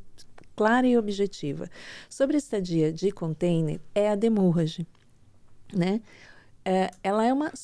clara 0.57 0.87
e 0.87 0.99
objetiva. 0.99 1.71
Sobre 2.09 2.37
estadia 2.37 2.93
de 2.93 3.13
container 3.13 3.81
é 3.95 4.11
a 4.11 4.17
demurrage. 4.17 4.87
né? 5.73 6.01
É, 6.65 6.91
ela 7.03 7.25
é 7.25 7.33
uma 7.33 7.55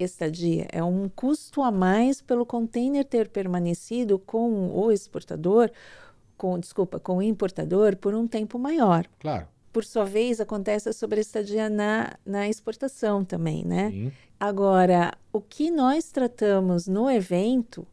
sobre-estadia, 0.00 0.66
é 0.72 0.82
um 0.82 1.08
custo 1.08 1.62
a 1.62 1.70
mais 1.70 2.22
pelo 2.22 2.46
container 2.46 3.04
ter 3.04 3.28
permanecido 3.28 4.18
com 4.18 4.70
o 4.72 4.90
exportador, 4.90 5.70
com, 6.36 6.58
desculpa, 6.58 6.98
com 6.98 7.18
o 7.18 7.22
importador 7.22 7.96
por 7.96 8.14
um 8.14 8.26
tempo 8.26 8.58
maior. 8.58 9.06
Claro. 9.18 9.46
Por 9.72 9.84
sua 9.84 10.04
vez, 10.04 10.40
acontece 10.40 10.88
a 10.88 10.92
sobre-estadia 10.92 11.68
na, 11.68 12.16
na 12.24 12.48
exportação 12.48 13.24
também, 13.24 13.64
né? 13.64 13.90
Sim. 13.90 14.12
Agora, 14.38 15.12
o 15.32 15.40
que 15.40 15.70
nós 15.70 16.10
tratamos 16.10 16.88
no 16.88 17.10
evento 17.10 17.86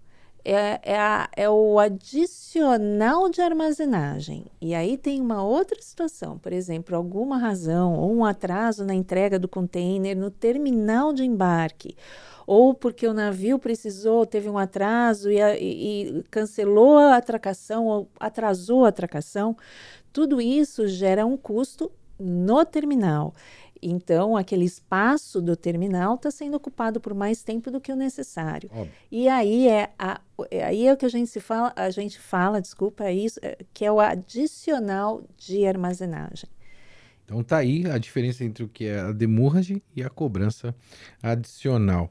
é, 0.50 0.80
é, 0.82 0.98
a, 0.98 1.30
é, 1.36 1.50
o 1.50 1.78
adicional 1.78 3.30
de 3.30 3.42
armazenagem. 3.42 4.46
E 4.62 4.74
aí 4.74 4.98
tem 4.98 5.20
uma 5.20 5.44
outra 5.44 5.78
situação, 5.82 6.40
por 6.40 6.54
exemplo, 6.54 6.96
alguma 6.96 7.38
razão 7.38 7.96
ou 7.96 8.16
um 8.16 8.24
atraso 8.24 8.86
na 8.86 8.94
entrega 8.94 9.38
do 9.38 9.50
container 9.50 10.16
no 10.16 10.32
terminal 10.32 11.12
de 11.12 11.26
embarque, 11.26 11.98
ou 12.46 12.74
porque 12.74 13.06
o 13.06 13.14
navio 13.14 13.60
precisou, 13.60 14.26
teve 14.26 14.48
um 14.48 14.58
atraso 14.58 15.30
e, 15.30 15.38
e, 15.38 16.20
e 16.20 16.24
cancelou 16.32 16.98
a 16.98 17.18
atracação 17.18 17.86
ou 17.86 18.10
atrasou 18.18 18.86
a 18.86 18.90
atracação, 18.90 19.54
tudo 20.14 20.40
isso 20.40 20.88
gera 20.88 21.26
um 21.26 21.36
custo 21.36 21.92
no 22.18 22.64
terminal. 22.64 23.34
Então, 23.82 24.36
aquele 24.36 24.66
espaço 24.66 25.42
do 25.42 25.56
terminal 25.56 26.16
está 26.16 26.32
sendo 26.32 26.56
ocupado 26.56 27.00
por 27.00 27.14
mais 27.14 27.44
tempo 27.44 27.72
do 27.72 27.82
que 27.82 27.92
o 27.92 27.96
necessário. 27.96 28.70
Óbvio. 28.74 28.92
E 29.12 29.28
aí 29.28 29.68
é, 29.68 29.92
a, 29.98 30.22
é, 30.52 30.64
aí 30.64 30.88
é 30.88 30.94
o 30.94 30.98
que 30.98 31.06
a 31.06 31.10
gente 31.10 31.30
se 31.30 31.40
fala, 31.40 31.74
a 31.76 31.90
gente 31.90 32.20
fala, 32.20 32.62
desculpa, 32.62 33.06
é 33.06 33.14
isso, 33.14 33.40
é, 33.42 33.58
que 33.74 33.86
é 33.86 33.92
o 33.92 34.00
adicional 34.00 35.24
de 35.38 35.66
armazenagem. 35.66 36.50
Então 37.28 37.44
tá 37.44 37.58
aí 37.58 37.86
a 37.92 37.98
diferença 37.98 38.46
entre 38.46 38.64
o 38.64 38.70
que 38.70 38.86
é 38.86 39.00
a 39.02 39.12
demurrage 39.12 39.84
e 39.94 40.02
a 40.02 40.10
cobrança 40.10 40.74
adicional. 41.22 42.10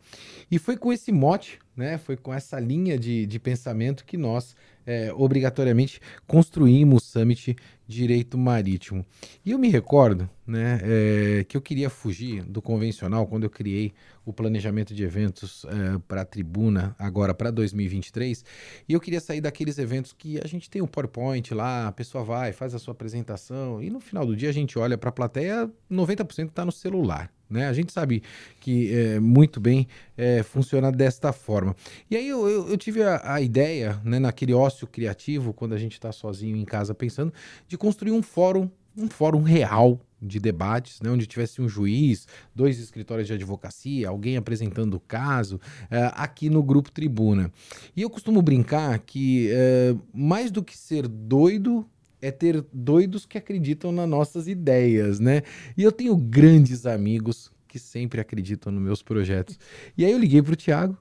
E 0.51 0.59
foi 0.59 0.77
com 0.77 0.93
esse 0.93 1.11
mote, 1.11 1.59
né? 1.75 1.97
Foi 1.97 2.19
com 2.19 2.35
essa 2.35 2.61
linha 2.61 2.99
de, 2.99 3.25
de 3.25 3.39
pensamento 3.39 4.05
que 4.05 4.19
nós 4.19 4.55
é, 4.87 5.13
obrigatoriamente 5.13 6.01
construímos 6.27 7.03
o 7.03 7.07
Summit 7.07 7.57
Direito 7.89 8.39
Marítimo. 8.39 9.05
E 9.45 9.51
eu 9.51 9.59
me 9.59 9.69
recordo 9.69 10.29
né, 10.47 10.81
é, 10.83 11.45
que 11.45 11.57
eu 11.57 11.61
queria 11.61 11.91
fugir 11.91 12.43
do 12.45 12.63
convencional 12.63 13.27
quando 13.27 13.45
eu 13.45 13.51
criei 13.51 13.93
o 14.25 14.33
planejamento 14.33 14.95
de 14.95 15.05
eventos 15.05 15.65
é, 15.65 15.99
para 16.07 16.23
a 16.23 16.25
tribuna 16.25 16.97
agora 16.99 17.33
para 17.33 17.51
2023. 17.51 18.45
E 18.89 18.93
eu 18.93 19.01
queria 19.01 19.21
sair 19.21 19.41
daqueles 19.41 19.79
eventos 19.79 20.13
que 20.13 20.41
a 20.43 20.47
gente 20.47 20.69
tem 20.71 20.83
o 20.83 20.89
PowerPoint 20.89 21.53
lá, 21.55 21.89
a 21.89 21.93
pessoa 21.93 22.25
vai, 22.25 22.53
faz 22.53 22.75
a 22.75 22.79
sua 22.79 22.93
apresentação 22.93 23.83
e 23.83 23.91
no 23.91 24.01
final 24.01 24.27
do 24.27 24.35
dia 24.35 24.49
a 24.49 24.53
gente 24.53 24.79
olha 24.79 24.99
para 24.99 25.11
a 25.11 25.13
plateia, 25.13 25.71
90% 25.91 26.49
está 26.49 26.65
no 26.65 26.73
celular. 26.73 27.36
Né? 27.49 27.67
A 27.69 27.73
gente 27.73 27.93
sabe 27.93 28.23
que 28.61 28.93
é, 28.93 29.21
muito 29.21 29.61
bem 29.61 29.87
é, 30.17 30.43
funciona 30.43 30.91
desta 30.91 31.33
forma. 31.33 31.75
E 32.11 32.17
aí 32.17 32.29
eu, 32.29 32.49
eu, 32.49 32.69
eu 32.69 32.77
tive 32.77 33.03
a, 33.03 33.35
a, 33.35 33.41
ideia, 33.41 34.01
né, 34.05 34.19
naquele 34.19 34.53
ócio 34.53 34.87
criativo, 34.87 35.53
quando 35.53 35.75
a 35.75 35.79
gente 35.79 35.93
está 35.93 36.11
sozinho 36.11 36.57
em 36.57 36.65
casa 36.65 36.95
pensando, 36.95 37.33
de 37.69 37.79
construir 37.79 38.13
um 38.13 38.23
fórum, 38.23 38.69
um 38.97 39.09
fórum 39.09 39.43
real 39.43 40.01
de 40.21 40.41
debates, 40.41 41.01
né, 41.01 41.11
onde 41.11 41.27
tivesse 41.27 41.61
um 41.61 41.69
juiz, 41.69 42.27
dois 42.55 42.79
escritórios 42.79 43.27
de 43.27 43.35
advocacia, 43.35 44.09
alguém 44.09 44.37
apresentando 44.37 44.95
o 44.95 45.01
caso, 45.01 45.61
é, 45.91 46.11
aqui 46.15 46.49
no 46.49 46.63
Grupo 46.63 46.91
Tribuna. 46.91 47.53
E 47.95 48.03
eu 48.03 48.11
costumo 48.11 48.41
brincar 48.43 48.99
que, 49.01 49.51
é, 49.53 49.95
mais 50.13 50.51
do 50.51 50.65
que 50.65 50.77
ser 50.77 51.07
doido, 51.07 51.87
é 52.27 52.31
ter 52.31 52.65
doidos 52.73 53.25
que 53.25 53.39
acreditam 53.39 53.93
nas 53.93 54.09
nossas 54.09 54.49
ideias, 54.49 55.21
né? 55.21 55.43
E 55.77 55.83
eu 55.83 55.93
tenho 55.93 56.17
grandes 56.17 56.85
amigos 56.85 57.53
que 57.69 57.79
sempre 57.79 58.21
acreditam 58.21 58.73
nos 58.73 58.83
meus 58.83 59.03
projetos. 59.03 59.59
E 59.97 60.05
aí 60.05 60.11
eu 60.11 60.19
liguei 60.19 60.43
para 60.43 60.53
o 60.53 60.57
Tiago, 60.57 60.97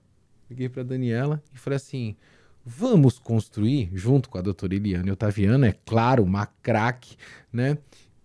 liguei 0.50 0.70
para 0.70 0.82
a 0.82 0.86
Daniela 0.86 1.42
e 1.54 1.58
falei 1.58 1.78
assim: 1.78 2.16
vamos 2.64 3.18
construir, 3.18 3.90
junto 3.94 4.30
com 4.30 4.38
a 4.38 4.42
doutora 4.42 4.76
Eliane 4.76 5.12
Otaviano, 5.12 5.66
é 5.66 5.74
claro, 5.86 6.24
uma 6.24 6.46
craque, 6.46 7.16
né? 7.52 7.78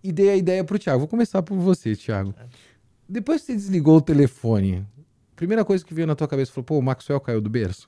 E 0.03 0.11
dei 0.11 0.29
a 0.29 0.35
ideia 0.35 0.63
para 0.63 0.75
o 0.75 0.79
Tiago. 0.79 0.99
Vou 0.99 1.07
começar 1.07 1.41
por 1.41 1.57
você, 1.57 1.95
Tiago. 1.95 2.33
Depois 3.07 3.41
que 3.41 3.47
você 3.47 3.55
desligou 3.55 3.97
o 3.97 4.01
telefone, 4.01 4.85
primeira 5.35 5.65
coisa 5.65 5.83
que 5.83 5.93
veio 5.93 6.07
na 6.07 6.15
tua 6.15 6.27
cabeça 6.27 6.51
foi: 6.51 6.63
pô, 6.63 6.77
o 6.77 6.81
Maxwell 6.81 7.19
caiu 7.19 7.41
do 7.41 7.49
berço. 7.49 7.87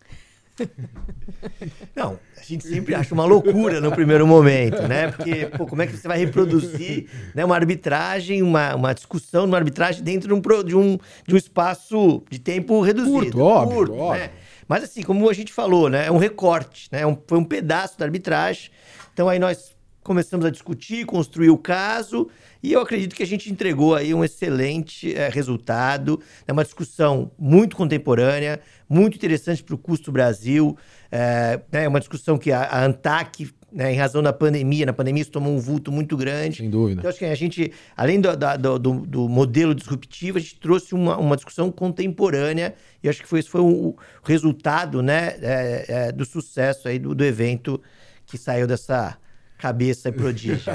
Não, 1.95 2.19
a 2.37 2.43
gente 2.43 2.67
sempre 2.67 2.93
acha 2.93 3.13
uma 3.13 3.25
loucura 3.25 3.81
no 3.81 3.91
primeiro 3.91 4.27
momento, 4.27 4.87
né? 4.87 5.11
Porque, 5.11 5.47
pô, 5.57 5.65
como 5.65 5.81
é 5.81 5.87
que 5.87 5.97
você 5.97 6.07
vai 6.07 6.17
reproduzir 6.17 7.09
né, 7.33 7.43
uma 7.43 7.55
arbitragem, 7.55 8.41
uma, 8.41 8.75
uma 8.75 8.93
discussão 8.93 9.45
numa 9.45 9.57
arbitragem 9.57 10.03
dentro 10.03 10.27
de 10.27 10.33
um, 10.33 10.63
de, 10.63 10.75
um, 10.75 10.97
de 11.27 11.33
um 11.33 11.37
espaço 11.37 12.23
de 12.29 12.39
tempo 12.39 12.81
reduzido? 12.81 13.13
Curto, 13.13 13.41
óbvio, 13.41 13.77
curto, 13.77 13.95
óbvio. 13.95 14.23
Né? 14.23 14.29
Mas 14.67 14.83
assim, 14.83 15.01
como 15.01 15.29
a 15.29 15.33
gente 15.33 15.51
falou, 15.51 15.89
né? 15.89 16.07
É 16.07 16.11
um 16.11 16.17
recorte, 16.17 16.87
né? 16.91 17.01
É 17.01 17.07
um, 17.07 17.17
foi 17.27 17.37
um 17.37 17.43
pedaço 17.43 17.97
da 17.97 18.05
arbitragem. 18.05 18.71
Então 19.13 19.27
aí 19.27 19.39
nós 19.39 19.75
começamos 20.03 20.45
a 20.45 20.49
discutir, 20.49 21.05
construir 21.05 21.49
o 21.49 21.57
caso, 21.57 22.29
e 22.61 22.73
eu 22.73 22.81
acredito 22.81 23.15
que 23.15 23.23
a 23.23 23.27
gente 23.27 23.51
entregou 23.51 23.95
aí 23.95 24.13
um 24.13 24.23
excelente 24.23 25.15
é, 25.15 25.29
resultado, 25.29 26.19
é 26.47 26.51
uma 26.51 26.63
discussão 26.63 27.31
muito 27.37 27.75
contemporânea, 27.75 28.59
muito 28.87 29.15
interessante 29.15 29.63
para 29.63 29.75
o 29.75 29.77
custo 29.77 30.11
Brasil, 30.11 30.77
é, 31.11 31.59
é, 31.71 31.87
uma 31.87 31.99
discussão 31.99 32.37
que 32.37 32.51
a, 32.51 32.61
a 32.63 32.85
ANTAC 32.85 33.49
né, 33.73 33.91
em 33.91 33.97
razão 33.97 34.21
da 34.21 34.31
pandemia. 34.31 34.85
Na 34.85 34.93
pandemia 34.93 35.21
isso 35.21 35.31
tomou 35.31 35.51
um 35.51 35.59
vulto 35.59 35.91
muito 35.91 36.15
grande. 36.15 36.57
Sem 36.57 36.69
dúvida. 36.69 37.01
Então, 37.01 37.09
acho 37.09 37.19
que 37.19 37.25
a 37.25 37.35
gente, 37.35 37.71
além 37.97 38.21
do, 38.21 38.29
do, 38.35 38.79
do, 38.79 38.99
do 39.01 39.29
modelo 39.29 39.73
disruptivo, 39.73 40.37
a 40.37 40.41
gente 40.41 40.59
trouxe 40.59 40.93
uma, 40.93 41.17
uma 41.17 41.35
discussão 41.35 41.71
contemporânea 41.71 42.75
e 43.01 43.09
acho 43.09 43.21
que 43.21 43.27
foi, 43.27 43.39
esse 43.39 43.49
foi 43.49 43.61
o 43.61 43.95
resultado 44.23 45.01
né, 45.01 45.35
é, 45.41 45.85
é, 45.87 46.11
do 46.11 46.23
sucesso 46.23 46.87
aí 46.87 46.99
do, 46.99 47.15
do 47.15 47.25
evento 47.25 47.81
que 48.25 48.37
saiu 48.37 48.67
dessa 48.67 49.17
cabeça 49.63 50.11
prodígio. 50.11 50.73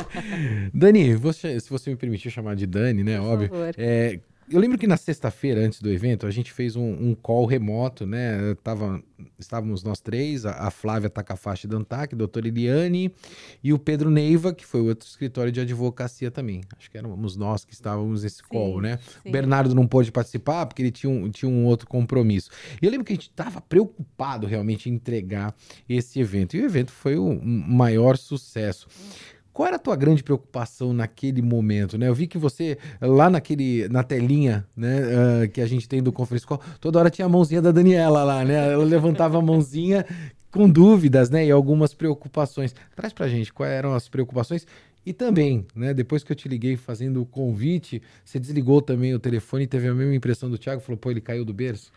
Dani, 0.72 1.14
você, 1.14 1.60
se 1.60 1.68
você 1.68 1.90
me 1.90 1.96
permitir 1.96 2.30
chamar 2.30 2.56
de 2.56 2.66
Dani, 2.66 3.04
né? 3.04 3.18
Por 3.18 3.26
óbvio. 3.26 3.48
Favor. 3.50 3.74
É, 3.76 4.18
eu 4.50 4.60
lembro 4.60 4.76
que 4.76 4.86
na 4.86 4.96
sexta-feira, 4.96 5.60
antes 5.60 5.80
do 5.80 5.90
evento, 5.90 6.26
a 6.26 6.30
gente 6.30 6.52
fez 6.52 6.76
um, 6.76 6.82
um 6.82 7.14
call 7.14 7.46
remoto, 7.46 8.06
né? 8.06 8.54
Tava, 8.62 9.02
estávamos 9.38 9.82
nós 9.82 10.00
três, 10.00 10.44
a, 10.44 10.66
a 10.66 10.70
Flávia 10.70 11.08
Takafashi 11.08 11.66
Dantac, 11.66 12.14
a 12.14 12.18
doutora 12.18 12.46
Eliane 12.46 13.12
e 13.62 13.72
o 13.72 13.78
Pedro 13.78 14.10
Neiva, 14.10 14.52
que 14.52 14.64
foi 14.64 14.80
outro 14.82 15.08
escritório 15.08 15.50
de 15.50 15.60
advocacia 15.60 16.30
também. 16.30 16.60
Acho 16.76 16.90
que 16.90 16.98
éramos 16.98 17.36
nós 17.36 17.64
que 17.64 17.72
estávamos 17.72 18.22
nesse 18.22 18.36
sim, 18.36 18.42
call, 18.48 18.80
né? 18.80 18.98
Sim. 19.22 19.28
O 19.28 19.32
Bernardo 19.32 19.74
não 19.74 19.86
pôde 19.86 20.12
participar 20.12 20.66
porque 20.66 20.82
ele 20.82 20.90
tinha 20.90 21.10
um, 21.10 21.30
tinha 21.30 21.50
um 21.50 21.64
outro 21.64 21.88
compromisso. 21.88 22.50
E 22.80 22.84
eu 22.84 22.90
lembro 22.90 23.04
que 23.04 23.12
a 23.12 23.16
gente 23.16 23.30
estava 23.30 23.60
preocupado 23.60 24.46
realmente 24.46 24.90
em 24.90 24.94
entregar 24.94 25.54
esse 25.88 26.20
evento. 26.20 26.56
E 26.56 26.60
o 26.60 26.64
evento 26.66 26.92
foi 26.92 27.16
o 27.16 27.40
maior 27.42 28.16
sucesso. 28.16 28.86
Qual 29.54 29.68
era 29.68 29.76
a 29.76 29.78
tua 29.78 29.94
grande 29.94 30.20
preocupação 30.20 30.92
naquele 30.92 31.40
momento, 31.40 31.96
né? 31.96 32.08
Eu 32.08 32.14
vi 32.14 32.26
que 32.26 32.36
você, 32.36 32.76
lá 33.00 33.30
naquele, 33.30 33.88
na 33.88 34.02
telinha, 34.02 34.66
né, 34.76 35.00
uh, 35.44 35.48
que 35.48 35.60
a 35.60 35.66
gente 35.66 35.88
tem 35.88 36.02
do 36.02 36.12
Conference 36.12 36.44
Call, 36.44 36.60
toda 36.80 36.98
hora 36.98 37.08
tinha 37.08 37.24
a 37.24 37.28
mãozinha 37.28 37.62
da 37.62 37.70
Daniela 37.70 38.24
lá, 38.24 38.44
né? 38.44 38.72
Ela 38.72 38.84
levantava 38.84 39.38
a 39.38 39.40
mãozinha 39.40 40.04
com 40.50 40.68
dúvidas, 40.68 41.30
né, 41.30 41.46
e 41.46 41.52
algumas 41.52 41.94
preocupações. 41.94 42.74
Traz 42.96 43.12
pra 43.12 43.28
gente 43.28 43.52
quais 43.52 43.72
eram 43.72 43.94
as 43.94 44.08
preocupações 44.08 44.66
e 45.06 45.12
também, 45.12 45.64
né, 45.74 45.94
depois 45.94 46.24
que 46.24 46.32
eu 46.32 46.36
te 46.36 46.48
liguei 46.48 46.76
fazendo 46.76 47.22
o 47.22 47.26
convite, 47.26 48.02
você 48.24 48.40
desligou 48.40 48.82
também 48.82 49.14
o 49.14 49.20
telefone 49.20 49.64
e 49.64 49.66
teve 49.68 49.86
a 49.86 49.94
mesma 49.94 50.14
impressão 50.16 50.50
do 50.50 50.58
Thiago, 50.58 50.80
falou, 50.80 50.96
pô, 50.96 51.12
ele 51.12 51.20
caiu 51.20 51.44
do 51.44 51.54
berço? 51.54 51.92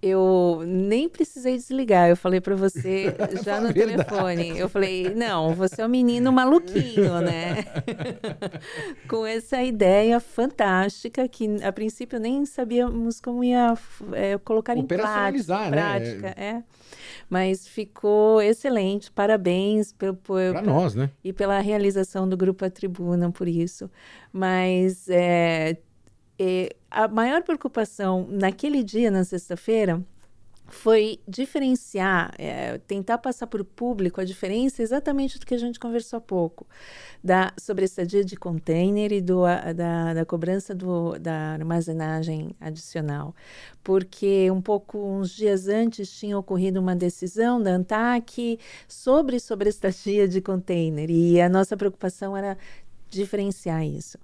Eu 0.00 0.62
nem 0.64 1.08
precisei 1.08 1.56
desligar. 1.56 2.08
Eu 2.08 2.16
falei 2.16 2.40
para 2.40 2.54
você 2.54 3.14
já 3.44 3.60
no 3.60 3.72
telefone. 3.72 4.58
Eu 4.58 4.68
falei, 4.68 5.14
não, 5.14 5.54
você 5.54 5.82
é 5.82 5.86
um 5.86 5.88
menino 5.88 6.30
maluquinho, 6.32 7.20
né? 7.20 7.64
Com 9.08 9.26
essa 9.26 9.62
ideia 9.62 10.20
fantástica 10.20 11.26
que 11.28 11.62
a 11.62 11.72
princípio 11.72 12.20
nem 12.20 12.46
sabíamos 12.46 13.20
como 13.20 13.42
ia 13.42 13.74
é, 14.12 14.38
colocar 14.38 14.76
em 14.76 14.86
prática. 14.86 15.58
Né? 15.64 15.70
prática 15.70 16.34
é. 16.36 16.62
Mas 17.28 17.66
ficou 17.66 18.40
excelente. 18.40 19.10
Parabéns 19.10 19.92
pelo 19.92 20.14
para 20.16 20.62
nós, 20.62 20.94
né? 20.94 21.10
E 21.22 21.32
pela 21.32 21.58
realização 21.60 22.28
do 22.28 22.36
grupo 22.36 22.64
A 22.64 22.70
Tribuna 22.70 23.30
por 23.30 23.48
isso. 23.48 23.90
Mas 24.32 25.08
é, 25.08 25.76
é, 26.38 26.74
a 26.90 27.08
maior 27.08 27.42
preocupação 27.42 28.26
naquele 28.30 28.82
dia, 28.82 29.10
na 29.10 29.24
sexta-feira, 29.24 30.04
foi 30.70 31.18
diferenciar, 31.26 32.34
é, 32.38 32.78
tentar 32.86 33.18
passar 33.18 33.46
para 33.46 33.62
o 33.62 33.64
público 33.64 34.20
a 34.20 34.24
diferença 34.24 34.82
exatamente 34.82 35.38
do 35.38 35.46
que 35.46 35.54
a 35.54 35.58
gente 35.58 35.80
conversou 35.80 36.18
há 36.18 36.20
pouco, 36.20 36.66
da 37.24 37.52
estadia 37.84 38.22
de 38.24 38.36
container 38.36 39.12
e 39.12 39.20
do, 39.20 39.44
a, 39.44 39.72
da, 39.72 40.14
da 40.14 40.24
cobrança 40.26 40.74
do, 40.74 41.18
da 41.18 41.54
armazenagem 41.54 42.54
adicional. 42.60 43.34
Porque 43.82 44.50
um 44.50 44.60
pouco, 44.60 44.98
uns 44.98 45.30
dias 45.30 45.68
antes, 45.68 46.10
tinha 46.10 46.38
ocorrido 46.38 46.80
uma 46.80 46.94
decisão 46.94 47.60
da 47.60 47.70
ANTAC 47.70 48.58
sobre 48.86 49.36
estadia 49.36 50.28
de 50.28 50.40
container, 50.40 51.10
e 51.10 51.40
a 51.40 51.48
nossa 51.48 51.76
preocupação 51.76 52.36
era 52.36 52.58
diferenciar 53.08 53.84
isso. 53.86 54.18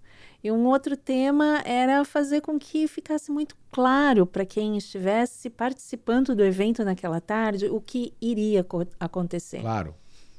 E 0.45 0.53
um 0.53 0.67
outro 0.67 0.95
tema 0.95 1.63
era 1.65 2.05
fazer 2.05 2.43
com 2.43 2.59
que 2.59 2.87
ficasse 2.87 3.31
muito 3.31 3.57
claro 3.73 4.27
para 4.27 4.45
quem 4.45 4.77
estivesse 4.77 5.49
participando 5.49 6.37
do 6.37 6.45
evento 6.45 6.85
naquela 6.85 7.19
tarde 7.19 7.65
o 7.67 7.81
que 7.81 8.13
iria 8.21 8.63
acontecer. 9.01 9.63
Claro. 9.63 9.95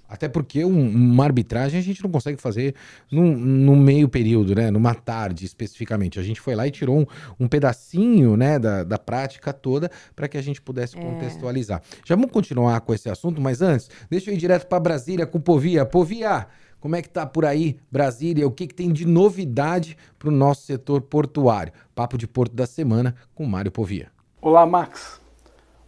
Até 0.08 0.28
porque 0.28 0.64
um, 0.64 0.90
uma 0.90 1.24
arbitragem 1.24 1.80
a 1.80 1.84
gente 1.84 2.04
não 2.04 2.12
consegue 2.12 2.40
fazer 2.40 2.76
num, 3.12 3.36
num, 3.36 3.76
meio 3.76 4.08
período, 4.08 4.54
né? 4.54 4.70
Numa 4.70 4.94
tarde 4.94 5.44
especificamente. 5.44 6.20
A 6.20 6.24
gente 6.24 6.40
foi 6.40 6.54
lá 6.54 6.68
e 6.68 6.72
tirou 6.72 7.00
um, 7.00 7.06
um 7.40 7.48
pedacinho 7.48 8.38
né, 8.38 8.60
da, 8.60 8.84
da 8.84 9.00
prática 9.00 9.52
toda 9.52 9.90
para 10.16 10.28
que 10.28 10.38
a 10.38 10.42
gente 10.42 10.62
pudesse 10.62 10.96
é. 10.96 11.02
contextualizar. 11.02 11.82
Já 12.06 12.16
vamos 12.16 12.32
continuar 12.32 12.80
com 12.82 12.94
esse 12.94 13.10
assunto, 13.10 13.42
mas 13.42 13.64
antes, 13.64 13.90
deixa 14.08 14.30
eu 14.30 14.36
ir 14.36 14.38
direto 14.38 14.68
para 14.68 14.80
Brasília 14.80 15.26
com 15.26 15.40
o 15.40 15.42
Povia. 15.42 15.84
Povia, 15.84 16.46
como 16.86 16.96
é 16.96 17.01
que 17.01 17.10
tá 17.10 17.25
por 17.25 17.46
aí, 17.46 17.80
Brasília? 17.92 18.46
O 18.46 18.51
que, 18.51 18.68
que 18.68 18.74
tem 18.75 18.94
de 18.94 19.08
novidade 19.08 19.98
para 20.20 20.30
o 20.30 20.32
nosso 20.32 20.68
setor 20.68 21.01
portuário? 21.01 21.74
Papo 21.96 22.15
de 22.15 22.27
Porto 22.27 22.54
da 22.54 22.68
Semana 22.68 23.15
com 23.34 23.44
Mário 23.44 23.72
Povia. 23.72 24.12
Olá, 24.39 24.68
Max. 24.68 25.20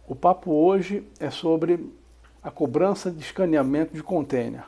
O 0.08 0.16
papo 0.16 0.50
hoje 0.50 1.06
é 1.20 1.30
sobre 1.30 1.88
a 2.42 2.50
cobrança 2.50 3.12
de 3.12 3.20
escaneamento 3.20 3.94
de 3.94 4.02
container. 4.02 4.64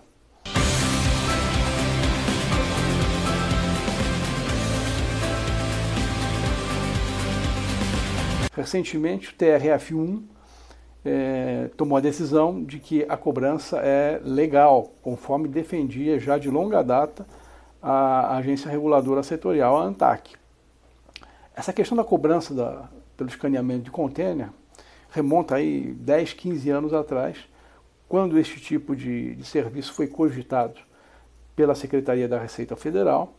Recentemente, 8.55 9.31
o 9.31 9.33
TRF1 9.33 10.23
é, 11.05 11.71
tomou 11.77 11.97
a 11.97 12.01
decisão 12.01 12.63
de 12.63 12.79
que 12.79 13.05
a 13.09 13.17
cobrança 13.17 13.79
é 13.79 14.21
legal, 14.25 14.93
conforme 15.03 15.49
defendia 15.49 16.19
já 16.19 16.39
de 16.39 16.51
longa 16.51 16.83
data 16.83 17.27
a 17.83 18.37
agência 18.37 18.71
reguladora 18.71 19.23
setorial, 19.23 19.79
a 19.79 19.85
ANTAC. 19.85 20.37
Essa 21.55 21.73
questão 21.73 21.97
da 21.97 22.05
cobrança 22.05 22.55
da, 22.55 22.89
pelo 23.17 23.31
escaneamento 23.31 23.85
de 23.85 23.91
container 23.91 24.51
remonta 25.11 25.57
aí 25.57 25.93
10, 25.93 26.35
15 26.35 26.71
anos 26.71 26.93
atrás, 26.93 27.39
quando 28.09 28.39
este 28.39 28.61
tipo 28.61 28.95
de, 28.95 29.35
de 29.35 29.45
serviço 29.45 29.93
foi 29.93 30.07
cogitado 30.07 30.79
pela 31.57 31.75
Secretaria 31.75 32.29
da 32.29 32.39
Receita 32.39 32.77
Federal 32.77 33.35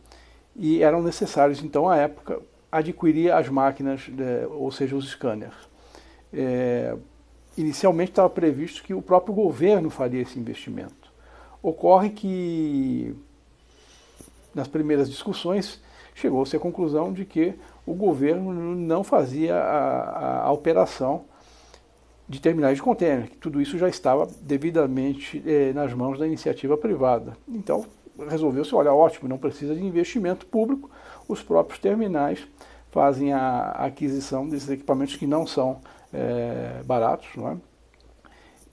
e 0.54 0.82
eram 0.82 1.02
necessários, 1.02 1.62
então, 1.62 1.88
à 1.88 1.96
época, 1.96 2.40
adquirir 2.70 3.32
as 3.32 3.48
máquinas, 3.48 4.02
de, 4.08 4.46
ou 4.46 4.70
seja, 4.70 4.96
os 4.96 5.10
scanners. 5.10 5.54
É, 6.32 6.96
inicialmente 7.56 8.12
estava 8.12 8.30
previsto 8.30 8.82
que 8.82 8.94
o 8.94 9.02
próprio 9.02 9.34
governo 9.34 9.90
faria 9.90 10.22
esse 10.22 10.38
investimento. 10.38 11.12
Ocorre 11.62 12.10
que, 12.10 13.14
nas 14.54 14.66
primeiras 14.66 15.08
discussões, 15.08 15.80
chegou-se 16.14 16.56
à 16.56 16.58
conclusão 16.60 17.12
de 17.12 17.24
que 17.24 17.54
o 17.86 17.94
governo 17.94 18.52
não 18.74 19.04
fazia 19.04 19.56
a, 19.56 20.00
a, 20.00 20.42
a 20.44 20.52
operação 20.52 21.24
de 22.28 22.40
terminais 22.40 22.76
de 22.76 22.82
contêiner, 22.82 23.28
que 23.28 23.36
tudo 23.36 23.60
isso 23.60 23.76
já 23.76 23.88
estava 23.88 24.28
devidamente 24.40 25.42
eh, 25.46 25.72
nas 25.74 25.92
mãos 25.92 26.18
da 26.18 26.26
iniciativa 26.26 26.76
privada. 26.78 27.36
Então, 27.48 27.84
resolveu-se, 28.28 28.74
olha, 28.74 28.92
ótimo, 28.92 29.28
não 29.28 29.38
precisa 29.38 29.74
de 29.74 29.84
investimento 29.84 30.46
público, 30.46 30.90
os 31.28 31.42
próprios 31.42 31.78
terminais 31.78 32.46
fazem 32.90 33.32
a 33.32 33.70
aquisição 33.70 34.48
desses 34.48 34.70
equipamentos 34.70 35.16
que 35.16 35.26
não 35.26 35.46
são 35.46 35.80
eh, 36.12 36.82
baratos, 36.84 37.28
não 37.36 37.48
é? 37.48 37.56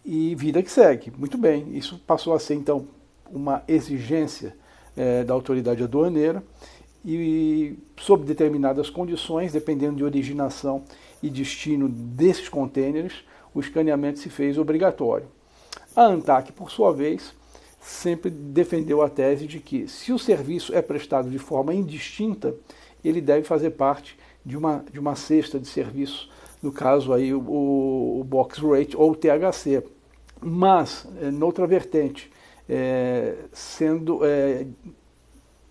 E 0.03 0.35
vida 0.35 0.63
que 0.63 0.71
segue. 0.71 1.11
Muito 1.17 1.37
bem, 1.37 1.75
isso 1.75 1.99
passou 2.05 2.33
a 2.33 2.39
ser, 2.39 2.55
então, 2.55 2.87
uma 3.31 3.63
exigência 3.67 4.55
eh, 4.97 5.23
da 5.23 5.33
autoridade 5.33 5.83
aduaneira 5.83 6.43
e, 7.05 7.77
sob 7.97 8.25
determinadas 8.25 8.89
condições, 8.89 9.51
dependendo 9.53 9.97
de 9.97 10.03
originação 10.03 10.83
e 11.21 11.29
destino 11.29 11.87
desses 11.87 12.49
contêineres, 12.49 13.23
o 13.53 13.59
escaneamento 13.59 14.19
se 14.19 14.29
fez 14.29 14.57
obrigatório. 14.57 15.27
A 15.95 16.03
ANTAC, 16.03 16.51
por 16.51 16.71
sua 16.71 16.93
vez, 16.93 17.33
sempre 17.79 18.29
defendeu 18.29 19.01
a 19.01 19.09
tese 19.09 19.47
de 19.47 19.59
que, 19.59 19.87
se 19.87 20.11
o 20.11 20.19
serviço 20.19 20.73
é 20.75 20.81
prestado 20.81 21.29
de 21.29 21.39
forma 21.39 21.73
indistinta, 21.73 22.55
ele 23.03 23.21
deve 23.21 23.43
fazer 23.43 23.71
parte 23.71 24.17
de 24.45 24.57
uma, 24.57 24.83
de 24.91 24.99
uma 24.99 25.15
cesta 25.15 25.59
de 25.59 25.67
serviços, 25.67 26.29
no 26.61 26.71
caso 26.71 27.13
aí 27.13 27.33
o, 27.33 27.39
o 27.39 28.23
Box 28.23 28.59
Rate 28.61 28.95
ou 28.95 29.11
o 29.11 29.15
THC. 29.15 29.83
Mas, 30.41 31.05
é, 31.21 31.29
noutra 31.31 31.67
vertente, 31.67 32.31
é, 32.67 33.35
sendo 33.51 34.23
é, 34.23 34.65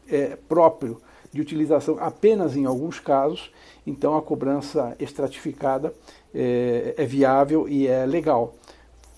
é, 0.08 0.36
próprio 0.48 1.00
de 1.32 1.40
utilização 1.40 1.96
apenas 2.00 2.56
em 2.56 2.64
alguns 2.64 2.98
casos, 2.98 3.52
então 3.86 4.16
a 4.16 4.22
cobrança 4.22 4.96
estratificada 4.98 5.92
é, 6.34 6.94
é 6.96 7.04
viável 7.04 7.68
e 7.68 7.86
é 7.86 8.04
legal. 8.06 8.54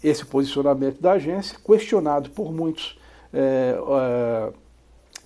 Esse 0.03 0.25
posicionamento 0.25 1.01
da 1.01 1.13
agência, 1.13 1.59
questionado 1.65 2.31
por 2.31 2.53
muitos 2.53 2.99
é, 3.33 3.77
é, 3.79 4.53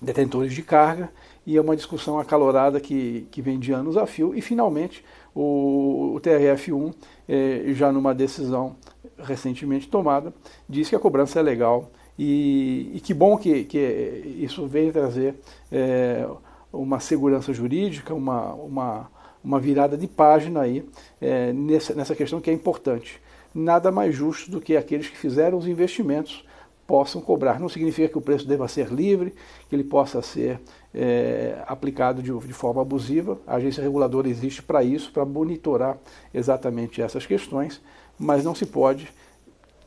detentores 0.01 0.53
de 0.53 0.61
carga, 0.61 1.09
e 1.45 1.57
é 1.57 1.61
uma 1.61 1.75
discussão 1.75 2.19
acalorada 2.19 2.79
que, 2.79 3.27
que 3.31 3.41
vem 3.41 3.59
de 3.59 3.71
anos 3.71 3.97
a 3.97 4.05
fio, 4.05 4.33
e 4.35 4.41
finalmente 4.41 5.03
o, 5.35 6.13
o 6.15 6.21
TRF1, 6.21 6.93
é, 7.27 7.63
já 7.73 7.91
numa 7.91 8.15
decisão 8.15 8.75
recentemente 9.17 9.87
tomada, 9.87 10.33
diz 10.67 10.89
que 10.89 10.95
a 10.95 10.99
cobrança 10.99 11.39
é 11.39 11.43
legal, 11.43 11.91
e, 12.17 12.91
e 12.93 12.99
que 13.01 13.13
bom 13.13 13.37
que, 13.37 13.65
que 13.65 14.37
isso 14.39 14.65
vem 14.65 14.91
trazer 14.91 15.35
é, 15.71 16.25
uma 16.71 16.99
segurança 16.99 17.53
jurídica, 17.53 18.13
uma, 18.13 18.53
uma, 18.53 19.11
uma 19.43 19.59
virada 19.59 19.97
de 19.97 20.07
página 20.07 20.61
aí 20.61 20.87
é, 21.19 21.51
nessa, 21.51 21.93
nessa 21.93 22.15
questão 22.15 22.39
que 22.39 22.49
é 22.49 22.53
importante. 22.53 23.21
Nada 23.53 23.91
mais 23.91 24.15
justo 24.15 24.49
do 24.49 24.61
que 24.61 24.75
aqueles 24.75 25.09
que 25.09 25.17
fizeram 25.17 25.57
os 25.57 25.67
investimentos 25.67 26.45
possam 26.87 27.21
cobrar. 27.21 27.59
Não 27.59 27.69
significa 27.69 28.07
que 28.07 28.17
o 28.17 28.21
preço 28.21 28.47
deva 28.47 28.67
ser 28.67 28.87
livre, 28.89 29.33
que 29.69 29.75
ele 29.75 29.83
possa 29.83 30.21
ser 30.21 30.59
é, 30.93 31.57
aplicado 31.67 32.21
de, 32.21 32.31
de, 32.31 32.53
forma 32.53 32.81
abusiva. 32.81 33.39
A 33.45 33.55
agência 33.55 33.81
reguladora 33.81 34.29
existe 34.29 34.61
para 34.61 34.83
isso, 34.83 35.11
para 35.11 35.25
monitorar 35.25 35.97
exatamente 36.33 37.01
essas 37.01 37.25
questões, 37.25 37.81
mas 38.17 38.43
não 38.43 38.53
se 38.53 38.65
pode 38.65 39.09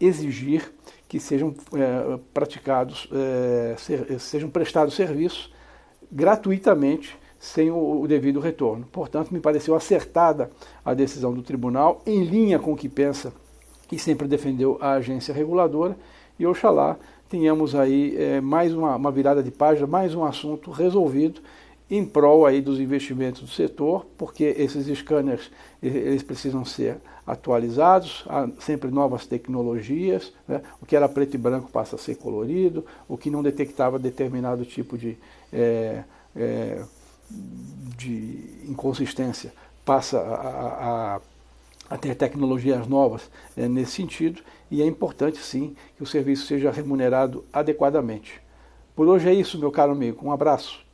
exigir 0.00 0.72
que 1.08 1.18
sejam 1.18 1.54
é, 1.72 2.18
praticados, 2.34 3.08
é, 3.12 3.74
ser, 3.78 4.20
sejam 4.20 4.50
prestados 4.50 4.94
serviços 4.94 5.52
gratuitamente 6.10 7.18
sem 7.38 7.70
o, 7.70 8.00
o, 8.00 8.08
devido 8.08 8.40
retorno. 8.40 8.86
Portanto, 8.90 9.32
me 9.32 9.40
pareceu 9.40 9.74
acertada 9.74 10.50
a 10.84 10.92
decisão 10.92 11.32
do 11.32 11.42
tribunal, 11.42 12.02
em 12.04 12.24
linha 12.24 12.58
com 12.58 12.72
o 12.72 12.76
que 12.76 12.88
pensa 12.88 13.32
e 13.90 13.98
sempre 13.98 14.28
defendeu 14.28 14.76
a 14.80 14.92
agência 14.92 15.32
reguladora, 15.32 15.96
e 16.38 16.46
oxalá 16.46 16.96
tenhamos 17.28 17.74
aí 17.74 18.16
é, 18.16 18.40
mais 18.40 18.72
uma, 18.72 18.96
uma, 18.96 19.10
virada 19.10 19.42
de 19.42 19.50
página, 19.50 19.86
mais 19.86 20.14
um 20.14 20.24
assunto 20.24 20.70
resolvido 20.70 21.40
em 21.90 22.04
prol 22.04 22.46
aí 22.46 22.60
dos 22.60 22.78
investimentos 22.78 23.40
do 23.42 23.48
setor, 23.48 24.06
porque 24.16 24.54
esses 24.58 24.86
scanners 24.98 25.50
eles 25.82 26.22
precisam 26.22 26.64
ser 26.64 26.98
atualizados, 27.26 28.24
há 28.28 28.48
sempre 28.58 28.90
novas 28.90 29.26
tecnologias, 29.26 30.32
né? 30.46 30.62
o 30.80 30.86
que 30.86 30.96
era 30.96 31.08
preto 31.08 31.34
e 31.34 31.38
branco 31.38 31.70
passa 31.70 31.96
a 31.96 31.98
ser 31.98 32.16
colorido, 32.16 32.84
o 33.06 33.16
que 33.16 33.30
não 33.30 33.42
detectava 33.42 33.98
determinado 33.98 34.64
tipo 34.64 34.96
de 34.96 35.16
é, 35.52 36.02
é, 36.36 36.82
de 37.96 38.64
inconsistência 38.66 39.52
passa 39.84 40.18
a, 40.18 41.16
a, 41.16 41.20
a 41.88 41.96
ter 41.96 42.14
tecnologias 42.14 42.86
novas 42.86 43.30
é, 43.56 43.68
nesse 43.68 43.92
sentido 43.92 44.42
e 44.70 44.82
é 44.82 44.86
importante 44.86 45.38
sim 45.38 45.74
que 45.96 46.02
o 46.02 46.06
serviço 46.06 46.46
seja 46.46 46.70
remunerado 46.70 47.44
adequadamente. 47.52 48.40
Por 48.94 49.08
hoje 49.08 49.28
é 49.28 49.34
isso, 49.34 49.58
meu 49.58 49.70
caro 49.70 49.92
amigo. 49.92 50.26
Um 50.26 50.32
abraço. 50.32 50.86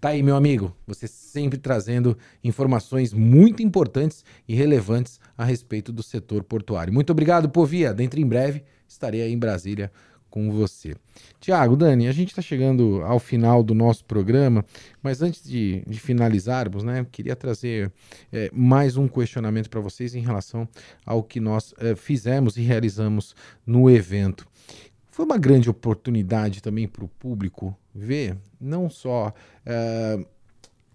Tá 0.00 0.10
aí, 0.10 0.22
meu 0.22 0.36
amigo. 0.36 0.76
Você 0.86 1.06
sempre 1.06 1.58
trazendo 1.58 2.16
informações 2.42 3.12
muito 3.12 3.62
importantes 3.62 4.24
e 4.46 4.54
relevantes 4.54 5.18
a 5.36 5.44
respeito 5.44 5.92
do 5.92 6.02
setor 6.02 6.42
portuário. 6.42 6.92
Muito 6.92 7.10
obrigado, 7.10 7.48
Povia. 7.48 7.94
Dentro 7.94 8.20
em 8.20 8.26
breve 8.26 8.64
estarei 8.86 9.22
aí 9.22 9.32
em 9.32 9.38
Brasília 9.38 9.90
com 10.34 10.50
você. 10.50 10.96
Tiago, 11.38 11.76
Dani, 11.76 12.08
a 12.08 12.12
gente 12.12 12.30
está 12.30 12.42
chegando 12.42 13.00
ao 13.04 13.20
final 13.20 13.62
do 13.62 13.72
nosso 13.72 14.04
programa, 14.04 14.64
mas 15.00 15.22
antes 15.22 15.44
de, 15.44 15.84
de 15.86 16.00
finalizarmos, 16.00 16.82
né, 16.82 17.06
queria 17.12 17.36
trazer 17.36 17.92
é, 18.32 18.50
mais 18.52 18.96
um 18.96 19.06
questionamento 19.06 19.70
para 19.70 19.80
vocês 19.80 20.12
em 20.12 20.18
relação 20.18 20.68
ao 21.06 21.22
que 21.22 21.38
nós 21.38 21.72
é, 21.78 21.94
fizemos 21.94 22.56
e 22.56 22.62
realizamos 22.62 23.36
no 23.64 23.88
evento. 23.88 24.44
Foi 25.06 25.24
uma 25.24 25.38
grande 25.38 25.70
oportunidade 25.70 26.60
também 26.60 26.88
para 26.88 27.04
o 27.04 27.08
público 27.08 27.72
ver 27.94 28.36
não 28.60 28.90
só 28.90 29.32
é, 29.64 30.18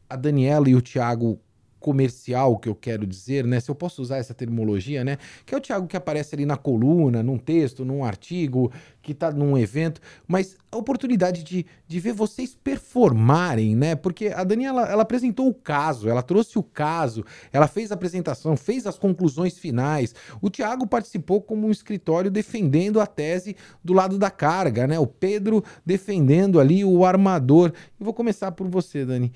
a 0.10 0.18
Daniela 0.18 0.70
e 0.70 0.76
o 0.76 0.82
Tiago 0.82 1.40
comercial 1.80 2.58
que 2.58 2.68
eu 2.68 2.76
quero 2.76 3.06
dizer, 3.06 3.46
né? 3.46 3.60
Se 3.60 3.70
eu 3.72 3.76
posso 3.76 4.02
usar 4.02 4.18
essa 4.18 4.34
terminologia, 4.34 5.04
né? 5.04 5.18
Que 5.46 5.56
é 5.56 5.58
o 5.58 5.62
Thiago 5.62 5.88
que 5.88 5.98
aparece 5.98 6.36
ali 6.36 6.46
na 6.46 6.58
coluna, 6.58 7.24
num 7.24 7.38
texto, 7.38 7.86
num 7.86 8.04
artigo, 8.04 8.72
que 9.02 9.14
está 9.14 9.32
num 9.32 9.58
evento, 9.58 10.02
mas 10.28 10.56
a 10.72 10.78
oportunidade 10.78 11.44
de, 11.44 11.66
de 11.88 12.00
ver 12.00 12.14
vocês 12.14 12.56
performarem, 12.56 13.76
né? 13.76 13.96
Porque 13.96 14.28
a 14.28 14.44
Daniela, 14.44 14.84
ela 14.84 15.04
apresentou 15.04 15.48
o 15.48 15.54
caso, 15.54 16.10
ela 16.10 16.22
trouxe 16.22 16.60
o 16.60 16.64
caso, 16.64 17.26
ela 17.52 17.68
fez 17.68 17.92
a 17.92 17.96
apresentação, 17.96 18.56
fez 18.56 18.86
as 18.86 19.00
conclusões 19.00 19.58
finais. 19.58 20.14
O 20.42 20.50
Thiago 20.50 20.86
participou 20.86 21.42
como 21.42 21.66
um 21.66 21.72
escritório 21.72 22.30
defendendo 22.30 23.00
a 23.00 23.08
tese 23.08 23.56
do 23.84 23.94
lado 23.94 24.20
da 24.20 24.30
carga, 24.30 24.86
né? 24.86 25.00
O 25.00 25.08
Pedro 25.08 25.64
defendendo 25.86 26.60
ali 26.60 26.84
o 26.84 27.06
armador. 27.06 27.74
Eu 28.00 28.04
vou 28.06 28.14
começar 28.14 28.52
por 28.52 28.68
você, 28.68 29.06
Dani. 29.06 29.32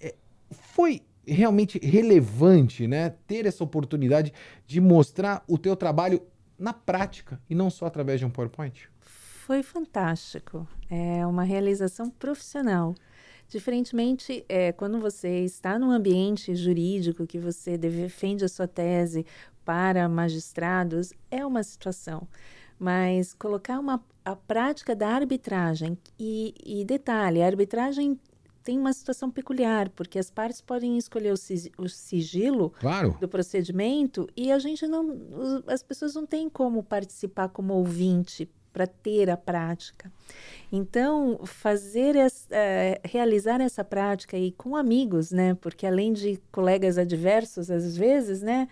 É, 0.00 0.14
foi 0.50 1.02
realmente 1.26 1.78
relevante, 1.78 2.86
né? 2.86 3.10
Ter 3.26 3.46
essa 3.46 3.64
oportunidade 3.64 4.32
de 4.66 4.80
mostrar 4.80 5.44
o 5.48 5.58
teu 5.58 5.76
trabalho 5.76 6.22
na 6.58 6.72
prática 6.72 7.40
e 7.48 7.54
não 7.54 7.70
só 7.70 7.86
através 7.86 8.20
de 8.20 8.26
um 8.26 8.30
PowerPoint? 8.30 8.88
Foi 9.00 9.62
fantástico. 9.62 10.66
É 10.90 11.26
uma 11.26 11.42
realização 11.42 12.08
profissional. 12.08 12.94
Diferentemente, 13.48 14.44
é, 14.48 14.72
quando 14.72 14.98
você 14.98 15.44
está 15.44 15.78
num 15.78 15.90
ambiente 15.90 16.54
jurídico 16.54 17.26
que 17.26 17.38
você 17.38 17.76
defende 17.76 18.44
a 18.44 18.48
sua 18.48 18.66
tese 18.66 19.26
para 19.64 20.08
magistrados, 20.08 21.12
é 21.30 21.44
uma 21.44 21.62
situação. 21.62 22.26
Mas 22.78 23.34
colocar 23.34 23.78
uma, 23.78 24.02
a 24.24 24.34
prática 24.34 24.96
da 24.96 25.08
arbitragem, 25.08 25.96
e, 26.18 26.54
e 26.64 26.84
detalhe, 26.84 27.42
a 27.42 27.46
arbitragem 27.46 28.18
tem 28.64 28.78
uma 28.78 28.92
situação 28.94 29.30
peculiar, 29.30 29.90
porque 29.90 30.18
as 30.18 30.30
partes 30.30 30.62
podem 30.62 30.96
escolher 30.96 31.32
o, 31.32 31.88
sigilo 31.88 32.70
claro. 32.80 33.16
do 33.20 33.28
procedimento 33.28 34.26
e 34.34 34.50
a 34.50 34.58
gente 34.58 34.86
não. 34.86 35.62
As 35.66 35.82
pessoas 35.82 36.14
não 36.14 36.24
têm 36.24 36.48
como 36.48 36.82
participar 36.82 37.50
como 37.50 37.74
ouvinte 37.74 38.50
para 38.72 38.86
ter 38.86 39.30
a 39.30 39.36
prática. 39.36 40.10
Então, 40.72 41.40
fazer 41.44 42.16
essa, 42.16 42.48
é, 42.50 43.00
realizar 43.04 43.60
essa 43.60 43.84
prática 43.84 44.36
aí 44.36 44.50
com 44.50 44.74
amigos, 44.74 45.30
né? 45.30 45.54
Porque 45.54 45.86
além 45.86 46.12
de 46.12 46.40
colegas 46.50 46.98
adversos, 46.98 47.70
às 47.70 47.96
vezes, 47.96 48.42
né? 48.42 48.66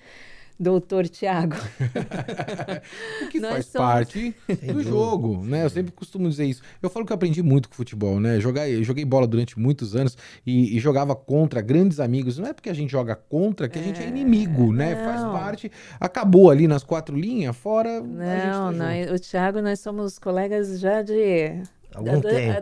Doutor 0.59 1.09
Tiago. 1.09 1.57
o 3.23 3.29
que 3.29 3.41
Nós 3.41 3.53
faz 3.53 3.67
somos... 3.67 3.89
parte 3.89 4.35
do 4.73 4.83
jogo, 4.83 5.45
né? 5.45 5.65
Eu 5.65 5.71
sempre 5.71 5.93
costumo 5.93 6.29
dizer 6.29 6.47
isso. 6.47 6.63
Eu 6.81 6.91
falo 6.91 7.05
que 7.05 7.13
eu 7.13 7.15
aprendi 7.15 7.43
muito 7.43 7.69
com 7.69 7.75
futebol, 7.75 8.21
né? 8.21 8.41
Joguei, 8.41 8.83
joguei 8.85 9.05
bola 9.05 9.27
durante 9.27 9.59
muitos 9.59 9.97
anos 9.97 10.17
e, 10.47 10.77
e, 10.77 10.81
jogava 10.81 11.15
contra 11.15 11.61
grandes 11.61 12.01
amigos. 12.01 12.39
Não 12.39 12.47
é 12.47 12.53
porque 12.53 12.71
a 12.71 12.75
gente 12.75 12.91
joga 12.91 13.15
contra 13.15 13.69
que 13.69 13.79
a 13.79 13.83
gente 13.83 14.01
é, 14.01 14.05
é 14.05 14.09
inimigo, 14.09 14.73
né? 14.73 14.95
Não. 14.95 15.05
Faz 15.05 15.23
parte. 15.23 15.71
Acabou 16.01 16.51
ali 16.51 16.67
nas 16.67 16.85
quatro 16.85 17.17
linhas, 17.17 17.57
fora. 17.57 18.01
Não, 18.01 18.73
tá 18.73 18.73
não. 18.73 19.15
O 19.15 19.19
Tiago, 19.19 19.61
nós 19.61 19.81
somos 19.81 20.19
colegas 20.19 20.79
já 20.81 21.03
de. 21.03 21.63
Algum 21.95 22.21
tempo. 22.21 22.59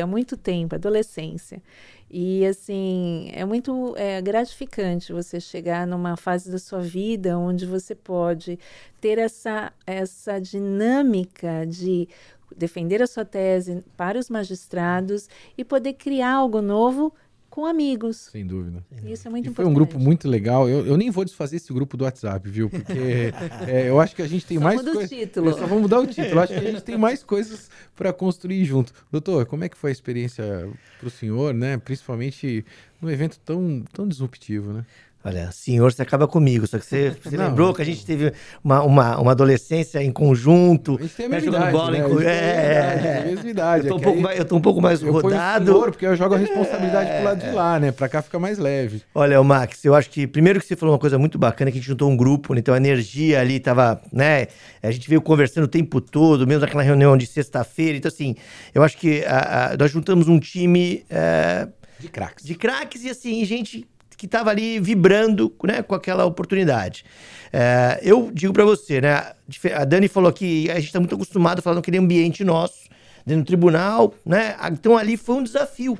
há 0.00 0.06
muito 0.06 0.36
tempo, 0.36 0.74
adolescência. 0.74 1.62
E 2.10 2.44
assim, 2.44 3.30
é 3.32 3.44
muito 3.44 3.94
é, 3.96 4.20
gratificante 4.20 5.12
você 5.12 5.38
chegar 5.38 5.86
numa 5.86 6.16
fase 6.16 6.50
da 6.50 6.58
sua 6.58 6.80
vida 6.80 7.38
onde 7.38 7.64
você 7.64 7.94
pode 7.94 8.58
ter 9.00 9.16
essa, 9.18 9.72
essa 9.86 10.40
dinâmica 10.40 11.64
de 11.66 12.08
defender 12.56 13.00
a 13.00 13.06
sua 13.06 13.24
tese 13.24 13.84
para 13.96 14.18
os 14.18 14.28
magistrados 14.28 15.28
e 15.56 15.64
poder 15.64 15.92
criar 15.92 16.32
algo 16.32 16.60
novo 16.60 17.14
com 17.50 17.66
amigos. 17.66 18.16
Sem 18.30 18.46
dúvida. 18.46 18.82
Isso 19.04 19.26
é 19.26 19.30
muito 19.30 19.46
e 19.46 19.50
importante. 19.50 19.56
Foi 19.56 19.66
um 19.66 19.74
grupo 19.74 19.98
muito 19.98 20.28
legal. 20.28 20.68
Eu, 20.68 20.86
eu 20.86 20.96
nem 20.96 21.10
vou 21.10 21.24
desfazer 21.24 21.56
esse 21.56 21.72
grupo 21.72 21.96
do 21.96 22.04
WhatsApp, 22.04 22.48
viu? 22.48 22.70
Porque 22.70 23.32
é, 23.66 23.88
eu 23.88 24.00
acho 24.00 24.14
que 24.14 24.22
a 24.22 24.26
gente 24.26 24.46
tem 24.46 24.56
só 24.56 24.64
mais 24.64 24.80
coisas. 24.80 25.10
título. 25.10 25.52
Só 25.52 25.66
vamos 25.66 25.82
mudar 25.82 25.98
o 25.98 26.06
título. 26.06 26.36
Eu 26.36 26.40
acho 26.40 26.52
que 26.52 26.58
a 26.58 26.70
gente 26.70 26.82
tem 26.82 26.96
mais 26.96 27.24
coisas 27.24 27.68
para 27.96 28.12
construir 28.12 28.64
junto. 28.64 28.92
Doutor, 29.10 29.44
como 29.46 29.64
é 29.64 29.68
que 29.68 29.76
foi 29.76 29.90
a 29.90 29.92
experiência 29.92 30.70
para 30.98 31.08
o 31.08 31.10
senhor, 31.10 31.52
né? 31.52 31.76
Principalmente 31.76 32.64
num 33.02 33.10
evento 33.10 33.38
tão, 33.40 33.82
tão 33.92 34.06
disruptivo, 34.06 34.72
né? 34.72 34.86
Olha, 35.22 35.52
senhor, 35.52 35.92
você 35.92 36.00
acaba 36.00 36.26
comigo. 36.26 36.66
Só 36.66 36.78
que 36.78 36.86
você, 36.86 37.10
você 37.22 37.36
lembrou 37.36 37.74
que 37.74 37.82
a 37.82 37.84
gente 37.84 38.04
teve 38.06 38.32
uma, 38.64 38.82
uma, 38.82 39.18
uma 39.18 39.32
adolescência 39.32 40.02
em 40.02 40.10
conjunto. 40.10 40.96
A 40.98 41.02
gente 41.02 41.14
tem 41.14 41.26
a 41.26 41.28
mesma 41.28 41.48
idade, 41.48 41.72
bola 41.72 41.90
né? 41.90 41.98
em... 41.98 42.24
É, 42.24 42.30
é, 42.30 43.18
a 43.20 43.24
mesma 43.26 43.50
idade. 43.50 43.86
Eu 43.86 43.90
tô, 43.90 43.96
um 43.96 44.00
pouco, 44.00 44.20
mais, 44.20 44.38
eu 44.38 44.44
tô 44.46 44.56
um 44.56 44.60
pouco 44.60 44.80
mais 44.80 45.02
eu 45.02 45.12
rodado. 45.12 45.66
Senhor, 45.66 45.90
porque 45.90 46.06
eu 46.06 46.16
jogo 46.16 46.34
a 46.34 46.38
responsabilidade 46.38 47.10
é... 47.10 47.16
pro 47.16 47.24
lado 47.24 47.40
de 47.44 47.50
lá, 47.50 47.78
né? 47.78 47.92
Pra 47.92 48.08
cá 48.08 48.22
fica 48.22 48.38
mais 48.38 48.58
leve. 48.58 49.02
Olha, 49.14 49.38
o 49.38 49.44
Max, 49.44 49.84
eu 49.84 49.94
acho 49.94 50.08
que 50.08 50.26
primeiro 50.26 50.58
que 50.58 50.66
você 50.66 50.74
falou 50.74 50.94
uma 50.94 51.00
coisa 51.00 51.18
muito 51.18 51.38
bacana, 51.38 51.70
que 51.70 51.76
a 51.76 51.80
gente 51.80 51.88
juntou 51.88 52.10
um 52.10 52.16
grupo, 52.16 52.54
né? 52.54 52.60
então 52.60 52.72
a 52.72 52.78
energia 52.78 53.40
ali 53.40 53.60
tava, 53.60 54.00
né? 54.10 54.46
A 54.82 54.90
gente 54.90 55.06
veio 55.06 55.20
conversando 55.20 55.64
o 55.64 55.68
tempo 55.68 56.00
todo, 56.00 56.46
mesmo 56.46 56.62
naquela 56.62 56.82
reunião 56.82 57.14
de 57.14 57.26
sexta-feira. 57.26 57.98
Então, 57.98 58.08
assim, 58.08 58.36
eu 58.74 58.82
acho 58.82 58.96
que 58.96 59.22
a, 59.26 59.72
a, 59.72 59.76
nós 59.76 59.90
juntamos 59.90 60.28
um 60.28 60.38
time. 60.38 61.04
É... 61.10 61.68
De 61.98 62.08
craques. 62.08 62.46
De 62.46 62.54
craques 62.54 63.04
e 63.04 63.10
assim, 63.10 63.44
gente 63.44 63.86
que 64.20 64.26
estava 64.26 64.50
ali 64.50 64.78
vibrando 64.78 65.50
né, 65.64 65.82
com 65.82 65.94
aquela 65.94 66.26
oportunidade. 66.26 67.06
É, 67.50 67.98
eu 68.02 68.30
digo 68.30 68.52
para 68.52 68.66
você, 68.66 69.00
né? 69.00 69.32
A 69.74 69.84
Dani 69.86 70.08
falou 70.08 70.30
que 70.30 70.70
a 70.70 70.74
gente 70.74 70.88
está 70.88 71.00
muito 71.00 71.14
acostumado 71.14 71.60
a 71.60 71.62
falar 71.62 71.76
naquele 71.76 71.96
ambiente 71.96 72.44
nosso, 72.44 72.80
dentro 73.24 73.44
do 73.44 73.46
tribunal, 73.46 74.12
né? 74.24 74.56
Então 74.72 74.98
ali 74.98 75.16
foi 75.16 75.36
um 75.36 75.42
desafio. 75.42 75.96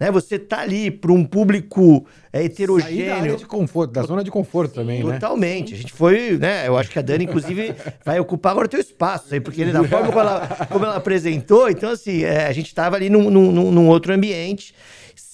Né, 0.00 0.10
você 0.10 0.36
tá 0.36 0.62
ali 0.62 0.90
para 0.90 1.12
um 1.12 1.24
público 1.24 2.04
é, 2.32 2.42
heterogêneo. 2.42 2.96
Sair 2.96 3.06
da 3.06 3.14
área 3.14 3.36
de 3.36 3.46
conforto, 3.46 3.92
da 3.92 4.02
zona 4.02 4.24
de 4.24 4.32
conforto 4.32 4.74
também, 4.74 5.00
Totalmente. 5.00 5.12
né? 5.12 5.20
Totalmente. 5.20 5.74
A 5.74 5.76
gente 5.76 5.92
foi, 5.92 6.38
né? 6.38 6.66
Eu 6.66 6.76
acho 6.76 6.90
que 6.90 6.98
a 6.98 7.02
Dani, 7.02 7.24
inclusive, 7.24 7.72
vai 8.04 8.18
ocupar 8.18 8.50
agora 8.50 8.66
o 8.66 8.68
teu 8.68 8.80
espaço 8.80 9.32
aí, 9.32 9.40
porque 9.40 9.64
da 9.66 9.84
forma 9.84 10.08
como 10.08 10.18
ela, 10.18 10.66
como 10.68 10.84
ela 10.84 10.96
apresentou, 10.96 11.70
então, 11.70 11.90
assim, 11.90 12.24
é, 12.24 12.46
a 12.46 12.52
gente 12.52 12.66
estava 12.66 12.96
ali 12.96 13.08
num, 13.08 13.30
num, 13.30 13.70
num 13.70 13.88
outro 13.88 14.12
ambiente 14.12 14.74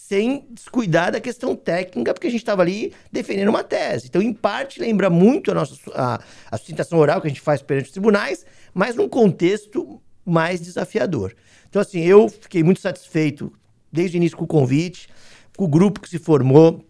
sem 0.08 0.46
descuidar 0.50 1.12
da 1.12 1.20
questão 1.20 1.54
técnica, 1.54 2.14
porque 2.14 2.28
a 2.28 2.30
gente 2.30 2.40
estava 2.40 2.62
ali 2.62 2.94
defendendo 3.12 3.50
uma 3.50 3.62
tese. 3.62 4.06
Então, 4.06 4.22
em 4.22 4.32
parte, 4.32 4.80
lembra 4.80 5.10
muito 5.10 5.50
a 5.50 5.54
nossa 5.54 5.76
a, 5.94 6.18
a 6.50 6.56
sustentação 6.56 6.98
oral 6.98 7.20
que 7.20 7.26
a 7.26 7.30
gente 7.30 7.42
faz 7.42 7.60
perante 7.60 7.88
os 7.88 7.92
tribunais, 7.92 8.46
mas 8.72 8.96
num 8.96 9.06
contexto 9.06 10.00
mais 10.24 10.62
desafiador. 10.62 11.34
Então, 11.68 11.82
assim, 11.82 12.00
eu 12.00 12.26
fiquei 12.26 12.62
muito 12.62 12.80
satisfeito 12.80 13.52
desde 13.92 14.16
o 14.16 14.18
início 14.18 14.38
com 14.38 14.44
o 14.44 14.48
convite, 14.48 15.10
com 15.54 15.66
o 15.66 15.68
grupo 15.68 16.00
que 16.00 16.08
se 16.08 16.18
formou, 16.18 16.82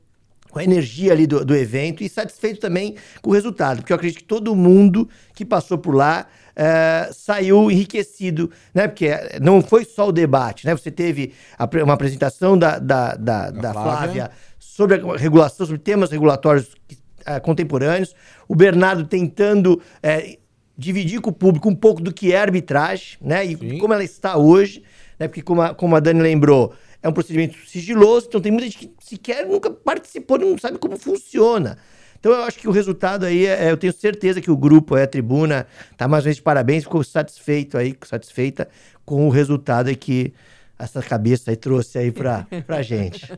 com 0.49 0.61
a 0.61 0.63
energia 0.63 1.11
ali 1.11 1.27
do, 1.27 1.45
do 1.45 1.57
evento 1.57 2.05
e 2.05 2.09
satisfeito 2.09 2.61
também 2.61 2.95
com 3.21 3.31
o 3.31 3.33
resultado, 3.33 3.79
porque 3.79 3.93
eu 3.93 3.97
acredito 3.97 4.19
que 4.19 4.25
todo 4.25 4.55
mundo 4.55 5.09
que 5.35 5.45
passou 5.45 5.77
por 5.77 5.93
lá 5.93 6.29
uh, 6.59 7.15
saiu 7.15 7.71
enriquecido, 7.71 8.51
né? 8.75 8.89
Porque 8.89 9.09
não 9.41 9.63
foi 9.63 9.85
só 9.85 10.09
o 10.09 10.13
debate, 10.13 10.67
né? 10.67 10.77
Você 10.77 10.91
teve 10.91 11.33
a, 11.57 11.69
uma 11.85 11.95
apresentação 11.95 12.59
da, 12.59 12.79
da, 12.79 13.15
da, 13.15 13.51
da 13.51 13.73
Flávia. 13.73 13.97
Flávia. 13.99 14.31
sobre 14.59 14.97
a 14.97 15.17
regulação, 15.17 15.67
sobre 15.67 15.81
temas 15.81 16.11
regulatórios 16.11 16.67
uh, 16.67 17.41
contemporâneos, 17.43 18.15
o 18.49 18.57
Bernardo 18.57 19.05
tentando 19.05 19.75
uh, 19.75 20.39
dividir 20.77 21.21
com 21.21 21.31
o 21.31 21.33
público 21.33 21.69
um 21.69 21.75
pouco 21.75 22.03
do 22.03 22.13
que 22.13 22.33
é 22.33 22.41
arbitragem, 22.41 23.19
né? 23.21 23.45
E 23.45 23.57
Sim. 23.57 23.79
como 23.79 23.95
ela 23.95 24.05
está 24.05 24.37
hoje, 24.37 24.83
né? 25.19 25.29
Porque 25.29 25.43
como 25.43 25.63
a, 25.63 25.75
como 25.75 25.95
a 25.95 26.01
Dani 26.01 26.21
lembrou, 26.21 26.75
é 27.03 27.09
um 27.09 27.13
procedimento 27.13 27.57
sigiloso, 27.67 28.27
então 28.29 28.41
tem 28.41 28.51
muita 28.51 28.67
gente 28.67 28.79
que 28.79 28.91
sequer 29.01 29.47
nunca 29.47 29.71
participou, 29.71 30.39
não 30.39 30.59
sabe 30.59 30.79
como 30.79 30.97
funciona. 30.99 31.79
Então 32.21 32.33
eu 32.33 32.43
acho 32.43 32.59
que 32.59 32.69
o 32.69 32.73
resultado 32.73 33.25
aí, 33.25 33.47
é, 33.47 33.71
eu 33.71 33.77
tenho 33.77 33.93
certeza 33.93 34.41
que 34.41 34.51
o 34.51 34.57
grupo, 34.57 34.97
é, 34.97 35.05
a 35.05 35.07
tribuna, 35.07 35.67
tá 35.97 36.09
mais 36.09 36.23
uma 36.23 36.25
vez 36.25 36.37
de 36.37 36.43
parabéns, 36.43 36.85
ficou 36.85 37.03
satisfeito 37.05 37.79
aí, 37.79 37.97
satisfeita 38.05 38.69
com 39.05 39.27
o 39.27 39.31
resultado 39.31 39.95
que 39.97 40.33
essa 40.79 41.03
cabeça 41.03 41.51
aí 41.51 41.57
trouxe 41.57 41.99
aí 41.99 42.13
pra, 42.13 42.47
pra 42.67 42.83
gente. 42.83 43.31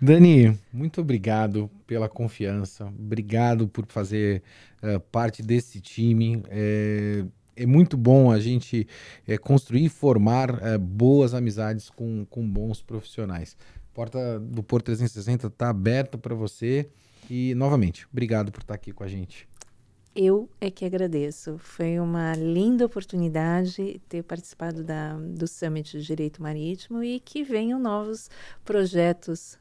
Dani, 0.00 0.58
muito 0.72 1.00
obrigado 1.00 1.70
pela 1.86 2.08
confiança, 2.08 2.86
obrigado 2.86 3.68
por 3.68 3.86
fazer 3.86 4.42
uh, 4.82 4.98
parte 4.98 5.42
desse 5.42 5.80
time. 5.80 6.42
É, 6.48 7.24
é, 7.54 7.64
muito 7.64 7.96
bom 7.96 8.30
a 8.30 8.40
gente 8.40 8.88
é, 9.26 9.38
construir 9.38 9.84
e 9.84 9.88
formar 9.88 10.62
é, 10.62 10.76
boas 10.76 11.32
amizades 11.32 11.88
com, 11.88 12.26
com 12.28 12.46
bons 12.46 12.82
profissionais. 12.82 13.56
porta 13.94 14.40
do 14.40 14.62
Porto 14.62 14.86
360 14.86 15.46
está 15.46 15.70
aberta 15.70 16.18
para 16.18 16.34
você. 16.34 16.88
E, 17.28 17.54
novamente, 17.54 18.06
obrigado 18.10 18.52
por 18.52 18.60
estar 18.60 18.74
aqui 18.74 18.92
com 18.92 19.04
a 19.04 19.08
gente. 19.08 19.48
Eu 20.14 20.48
é 20.58 20.70
que 20.70 20.84
agradeço. 20.84 21.58
Foi 21.58 22.00
uma 22.00 22.34
linda 22.34 22.86
oportunidade 22.86 24.00
ter 24.08 24.22
participado 24.22 24.82
da, 24.82 25.14
do 25.14 25.46
Summit 25.46 25.98
de 25.98 26.06
Direito 26.06 26.42
Marítimo 26.42 27.04
e 27.04 27.20
que 27.20 27.44
venham 27.44 27.78
novos 27.78 28.30
projetos 28.64 29.58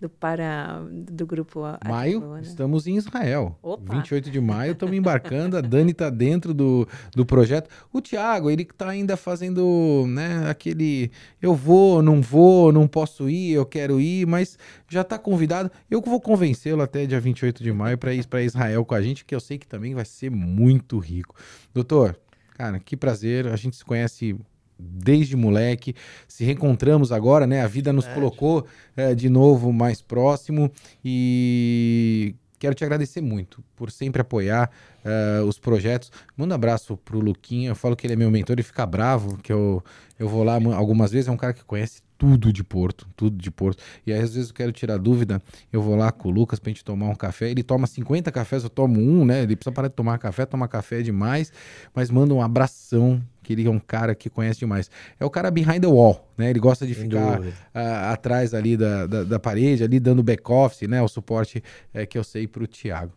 do 0.00 0.08
para 0.08 0.82
do 0.90 1.26
grupo 1.26 1.62
Maio, 1.86 2.20
né? 2.20 2.40
estamos 2.42 2.86
em 2.86 2.96
Israel. 2.96 3.56
Opa! 3.62 3.94
28 3.94 4.30
de 4.30 4.40
maio, 4.40 4.72
estamos 4.72 4.94
embarcando. 4.94 5.56
A 5.56 5.60
Dani 5.60 5.92
está 5.92 6.10
dentro 6.10 6.52
do, 6.52 6.86
do 7.14 7.24
projeto. 7.24 7.70
O 7.92 8.00
Thiago, 8.00 8.50
ele 8.50 8.62
está 8.62 8.90
ainda 8.90 9.16
fazendo 9.16 10.04
né, 10.08 10.48
aquele 10.48 11.10
eu 11.40 11.54
vou, 11.54 12.02
não 12.02 12.20
vou, 12.20 12.72
não 12.72 12.88
posso 12.88 13.28
ir, 13.28 13.52
eu 13.52 13.64
quero 13.64 14.00
ir, 14.00 14.26
mas 14.26 14.58
já 14.88 15.02
está 15.02 15.18
convidado. 15.18 15.70
Eu 15.90 16.00
vou 16.00 16.20
convencê-lo 16.20 16.82
até 16.82 17.06
dia 17.06 17.20
28 17.20 17.62
de 17.62 17.72
maio 17.72 17.96
para 17.96 18.12
ir 18.12 18.26
para 18.26 18.42
Israel 18.42 18.84
com 18.84 18.94
a 18.94 19.02
gente, 19.02 19.24
que 19.24 19.34
eu 19.34 19.40
sei 19.40 19.58
que 19.58 19.66
também 19.66 19.94
vai 19.94 20.04
ser 20.04 20.30
muito 20.30 20.98
rico. 20.98 21.34
Doutor, 21.72 22.18
cara, 22.54 22.78
que 22.78 22.96
prazer. 22.96 23.46
A 23.46 23.56
gente 23.56 23.76
se 23.76 23.84
conhece 23.84 24.36
desde 24.78 25.36
moleque, 25.36 25.94
se 26.26 26.44
reencontramos 26.44 27.12
agora, 27.12 27.46
né? 27.46 27.62
A 27.62 27.66
vida 27.66 27.92
nos 27.92 28.06
colocou 28.08 28.66
eh, 28.96 29.14
de 29.14 29.28
novo 29.28 29.72
mais 29.72 30.02
próximo. 30.02 30.70
E 31.04 32.34
quero 32.58 32.74
te 32.74 32.84
agradecer 32.84 33.20
muito 33.20 33.62
por 33.76 33.90
sempre 33.90 34.22
apoiar 34.22 34.70
eh, 35.04 35.40
os 35.46 35.58
projetos. 35.58 36.10
Manda 36.36 36.54
um 36.54 36.56
abraço 36.56 36.96
pro 36.96 37.20
Luquinha, 37.20 37.70
eu 37.70 37.76
falo 37.76 37.94
que 37.94 38.06
ele 38.06 38.14
é 38.14 38.16
meu 38.16 38.30
mentor 38.30 38.58
e 38.58 38.62
fica 38.62 38.86
bravo, 38.86 39.36
que 39.38 39.52
eu, 39.52 39.82
eu 40.18 40.28
vou 40.28 40.42
lá 40.42 40.54
algumas 40.74 41.12
vezes, 41.12 41.28
é 41.28 41.32
um 41.32 41.36
cara 41.36 41.52
que 41.52 41.64
conhece 41.64 42.02
tudo 42.24 42.50
de 42.50 42.64
Porto, 42.64 43.06
tudo 43.14 43.36
de 43.36 43.50
Porto. 43.50 43.82
E 44.06 44.12
aí, 44.12 44.18
às 44.18 44.34
vezes 44.34 44.48
eu 44.48 44.54
quero 44.54 44.72
tirar 44.72 44.96
dúvida, 44.96 45.42
eu 45.70 45.82
vou 45.82 45.94
lá 45.94 46.10
com 46.10 46.28
o 46.28 46.30
Lucas 46.30 46.58
pra 46.58 46.70
gente 46.70 46.82
tomar 46.82 47.08
um 47.08 47.14
café. 47.14 47.50
Ele 47.50 47.62
toma 47.62 47.86
50 47.86 48.32
cafés, 48.32 48.64
eu 48.64 48.70
tomo 48.70 48.98
um, 48.98 49.26
né? 49.26 49.42
Ele 49.42 49.54
precisa 49.54 49.72
parar 49.72 49.88
de 49.88 49.94
tomar 49.94 50.18
café, 50.18 50.46
tomar 50.46 50.68
café 50.68 51.00
é 51.00 51.02
demais, 51.02 51.52
mas 51.94 52.10
manda 52.10 52.32
um 52.32 52.40
abração, 52.40 53.22
que 53.42 53.52
ele 53.52 53.66
é 53.66 53.70
um 53.70 53.78
cara 53.78 54.14
que 54.14 54.30
conhece 54.30 54.58
demais. 54.58 54.90
É 55.20 55.24
o 55.24 55.30
cara 55.30 55.50
behind 55.50 55.82
the 55.82 55.86
wall, 55.86 56.26
né? 56.38 56.48
Ele 56.48 56.58
gosta 56.58 56.86
de 56.86 56.94
Sem 56.94 57.04
ficar 57.04 57.42
ah, 57.74 58.12
atrás 58.12 58.54
ali 58.54 58.74
da, 58.74 59.06
da, 59.06 59.24
da 59.24 59.38
parede, 59.38 59.84
ali 59.84 60.00
dando 60.00 60.22
back-office, 60.22 60.88
né? 60.88 61.02
O 61.02 61.08
suporte 61.08 61.62
é, 61.92 62.06
que 62.06 62.16
eu 62.16 62.24
sei 62.24 62.48
pro 62.48 62.66
Thiago. 62.66 63.12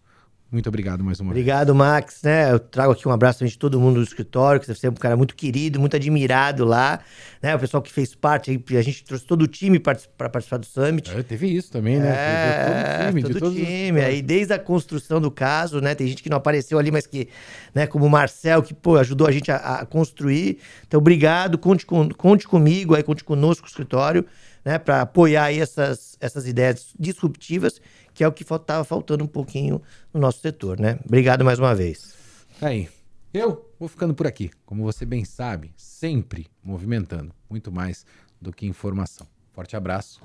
Muito 0.49 0.69
obrigado 0.69 1.03
mais 1.03 1.19
uma 1.19 1.33
vez. 1.33 1.43
Obrigado, 1.43 1.75
Max. 1.75 2.21
Né? 2.23 2.51
Eu 2.51 2.59
trago 2.59 2.93
aqui 2.93 3.05
um 3.05 3.11
abraço 3.11 3.45
de 3.45 3.57
todo 3.57 3.79
mundo 3.81 3.95
do 3.95 4.03
escritório, 4.03 4.61
que 4.61 4.67
você 4.67 4.87
é 4.87 4.89
um 4.89 4.93
cara 4.93 5.17
muito 5.17 5.35
querido, 5.35 5.77
muito 5.77 5.95
admirado 5.95 6.63
lá. 6.63 7.01
Né? 7.41 7.53
O 7.53 7.59
pessoal 7.59 7.83
que 7.83 7.91
fez 7.91 8.15
parte, 8.15 8.63
a 8.77 8.81
gente 8.81 9.03
trouxe 9.03 9.25
todo 9.25 9.41
o 9.41 9.47
time 9.47 9.77
para 9.77 9.97
participar 10.29 10.57
do 10.57 10.65
Summit. 10.65 11.11
É, 11.11 11.21
teve 11.21 11.47
isso 11.47 11.69
também, 11.69 11.99
né? 11.99 12.07
É, 12.09 13.11
Foi 13.11 13.23
de 13.23 13.39
todo 13.39 13.53
de 13.53 13.65
time. 13.65 13.99
Aí 13.99 14.21
desde 14.21 14.53
a 14.53 14.59
construção 14.59 15.19
do 15.19 15.29
caso, 15.29 15.81
né? 15.81 15.93
Tem 15.93 16.07
gente 16.07 16.23
que 16.23 16.29
não 16.29 16.37
apareceu 16.37 16.79
ali, 16.79 16.91
mas 16.91 17.05
que, 17.05 17.27
né, 17.75 17.85
como 17.85 18.05
o 18.05 18.09
Marcel, 18.09 18.63
que 18.63 18.73
pô, 18.73 18.95
ajudou 18.95 19.27
a 19.27 19.31
gente 19.31 19.51
a, 19.51 19.57
a 19.57 19.85
construir. 19.85 20.59
Então, 20.87 20.99
obrigado, 20.99 21.57
conte, 21.57 21.85
com, 21.85 22.07
conte 22.09 22.47
comigo, 22.47 22.95
aí, 22.95 23.03
conte 23.03 23.23
conosco 23.23 23.65
o 23.65 23.69
escritório, 23.69 24.25
né, 24.63 24.77
para 24.79 25.01
apoiar 25.01 25.53
essas, 25.53 26.17
essas 26.21 26.47
ideias 26.47 26.93
disruptivas, 26.97 27.81
que 28.17 28.23
é 28.23 28.27
o 28.27 28.31
que 28.31 28.41
estava 28.41 28.83
faltando 28.83 29.23
um 29.23 29.27
pouquinho 29.27 29.79
no 30.11 30.19
nosso 30.19 30.39
setor, 30.39 30.79
né? 30.79 30.97
Obrigado 31.05 31.45
mais 31.45 31.59
uma 31.59 31.75
vez. 31.75 32.15
Aí, 32.59 32.89
eu 33.31 33.71
vou 33.79 33.87
ficando 33.87 34.11
por 34.15 34.25
aqui. 34.25 34.49
Como 34.65 34.81
você 34.81 35.05
bem 35.05 35.23
sabe, 35.23 35.71
sempre 35.77 36.47
movimentando 36.63 37.31
muito 37.47 37.71
mais 37.71 38.07
do 38.41 38.51
que 38.51 38.65
informação. 38.65 39.27
Forte 39.53 39.75
abraço 39.75 40.19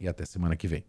e 0.00 0.08
até 0.08 0.24
semana 0.24 0.56
que 0.56 0.66
vem. 0.66 0.82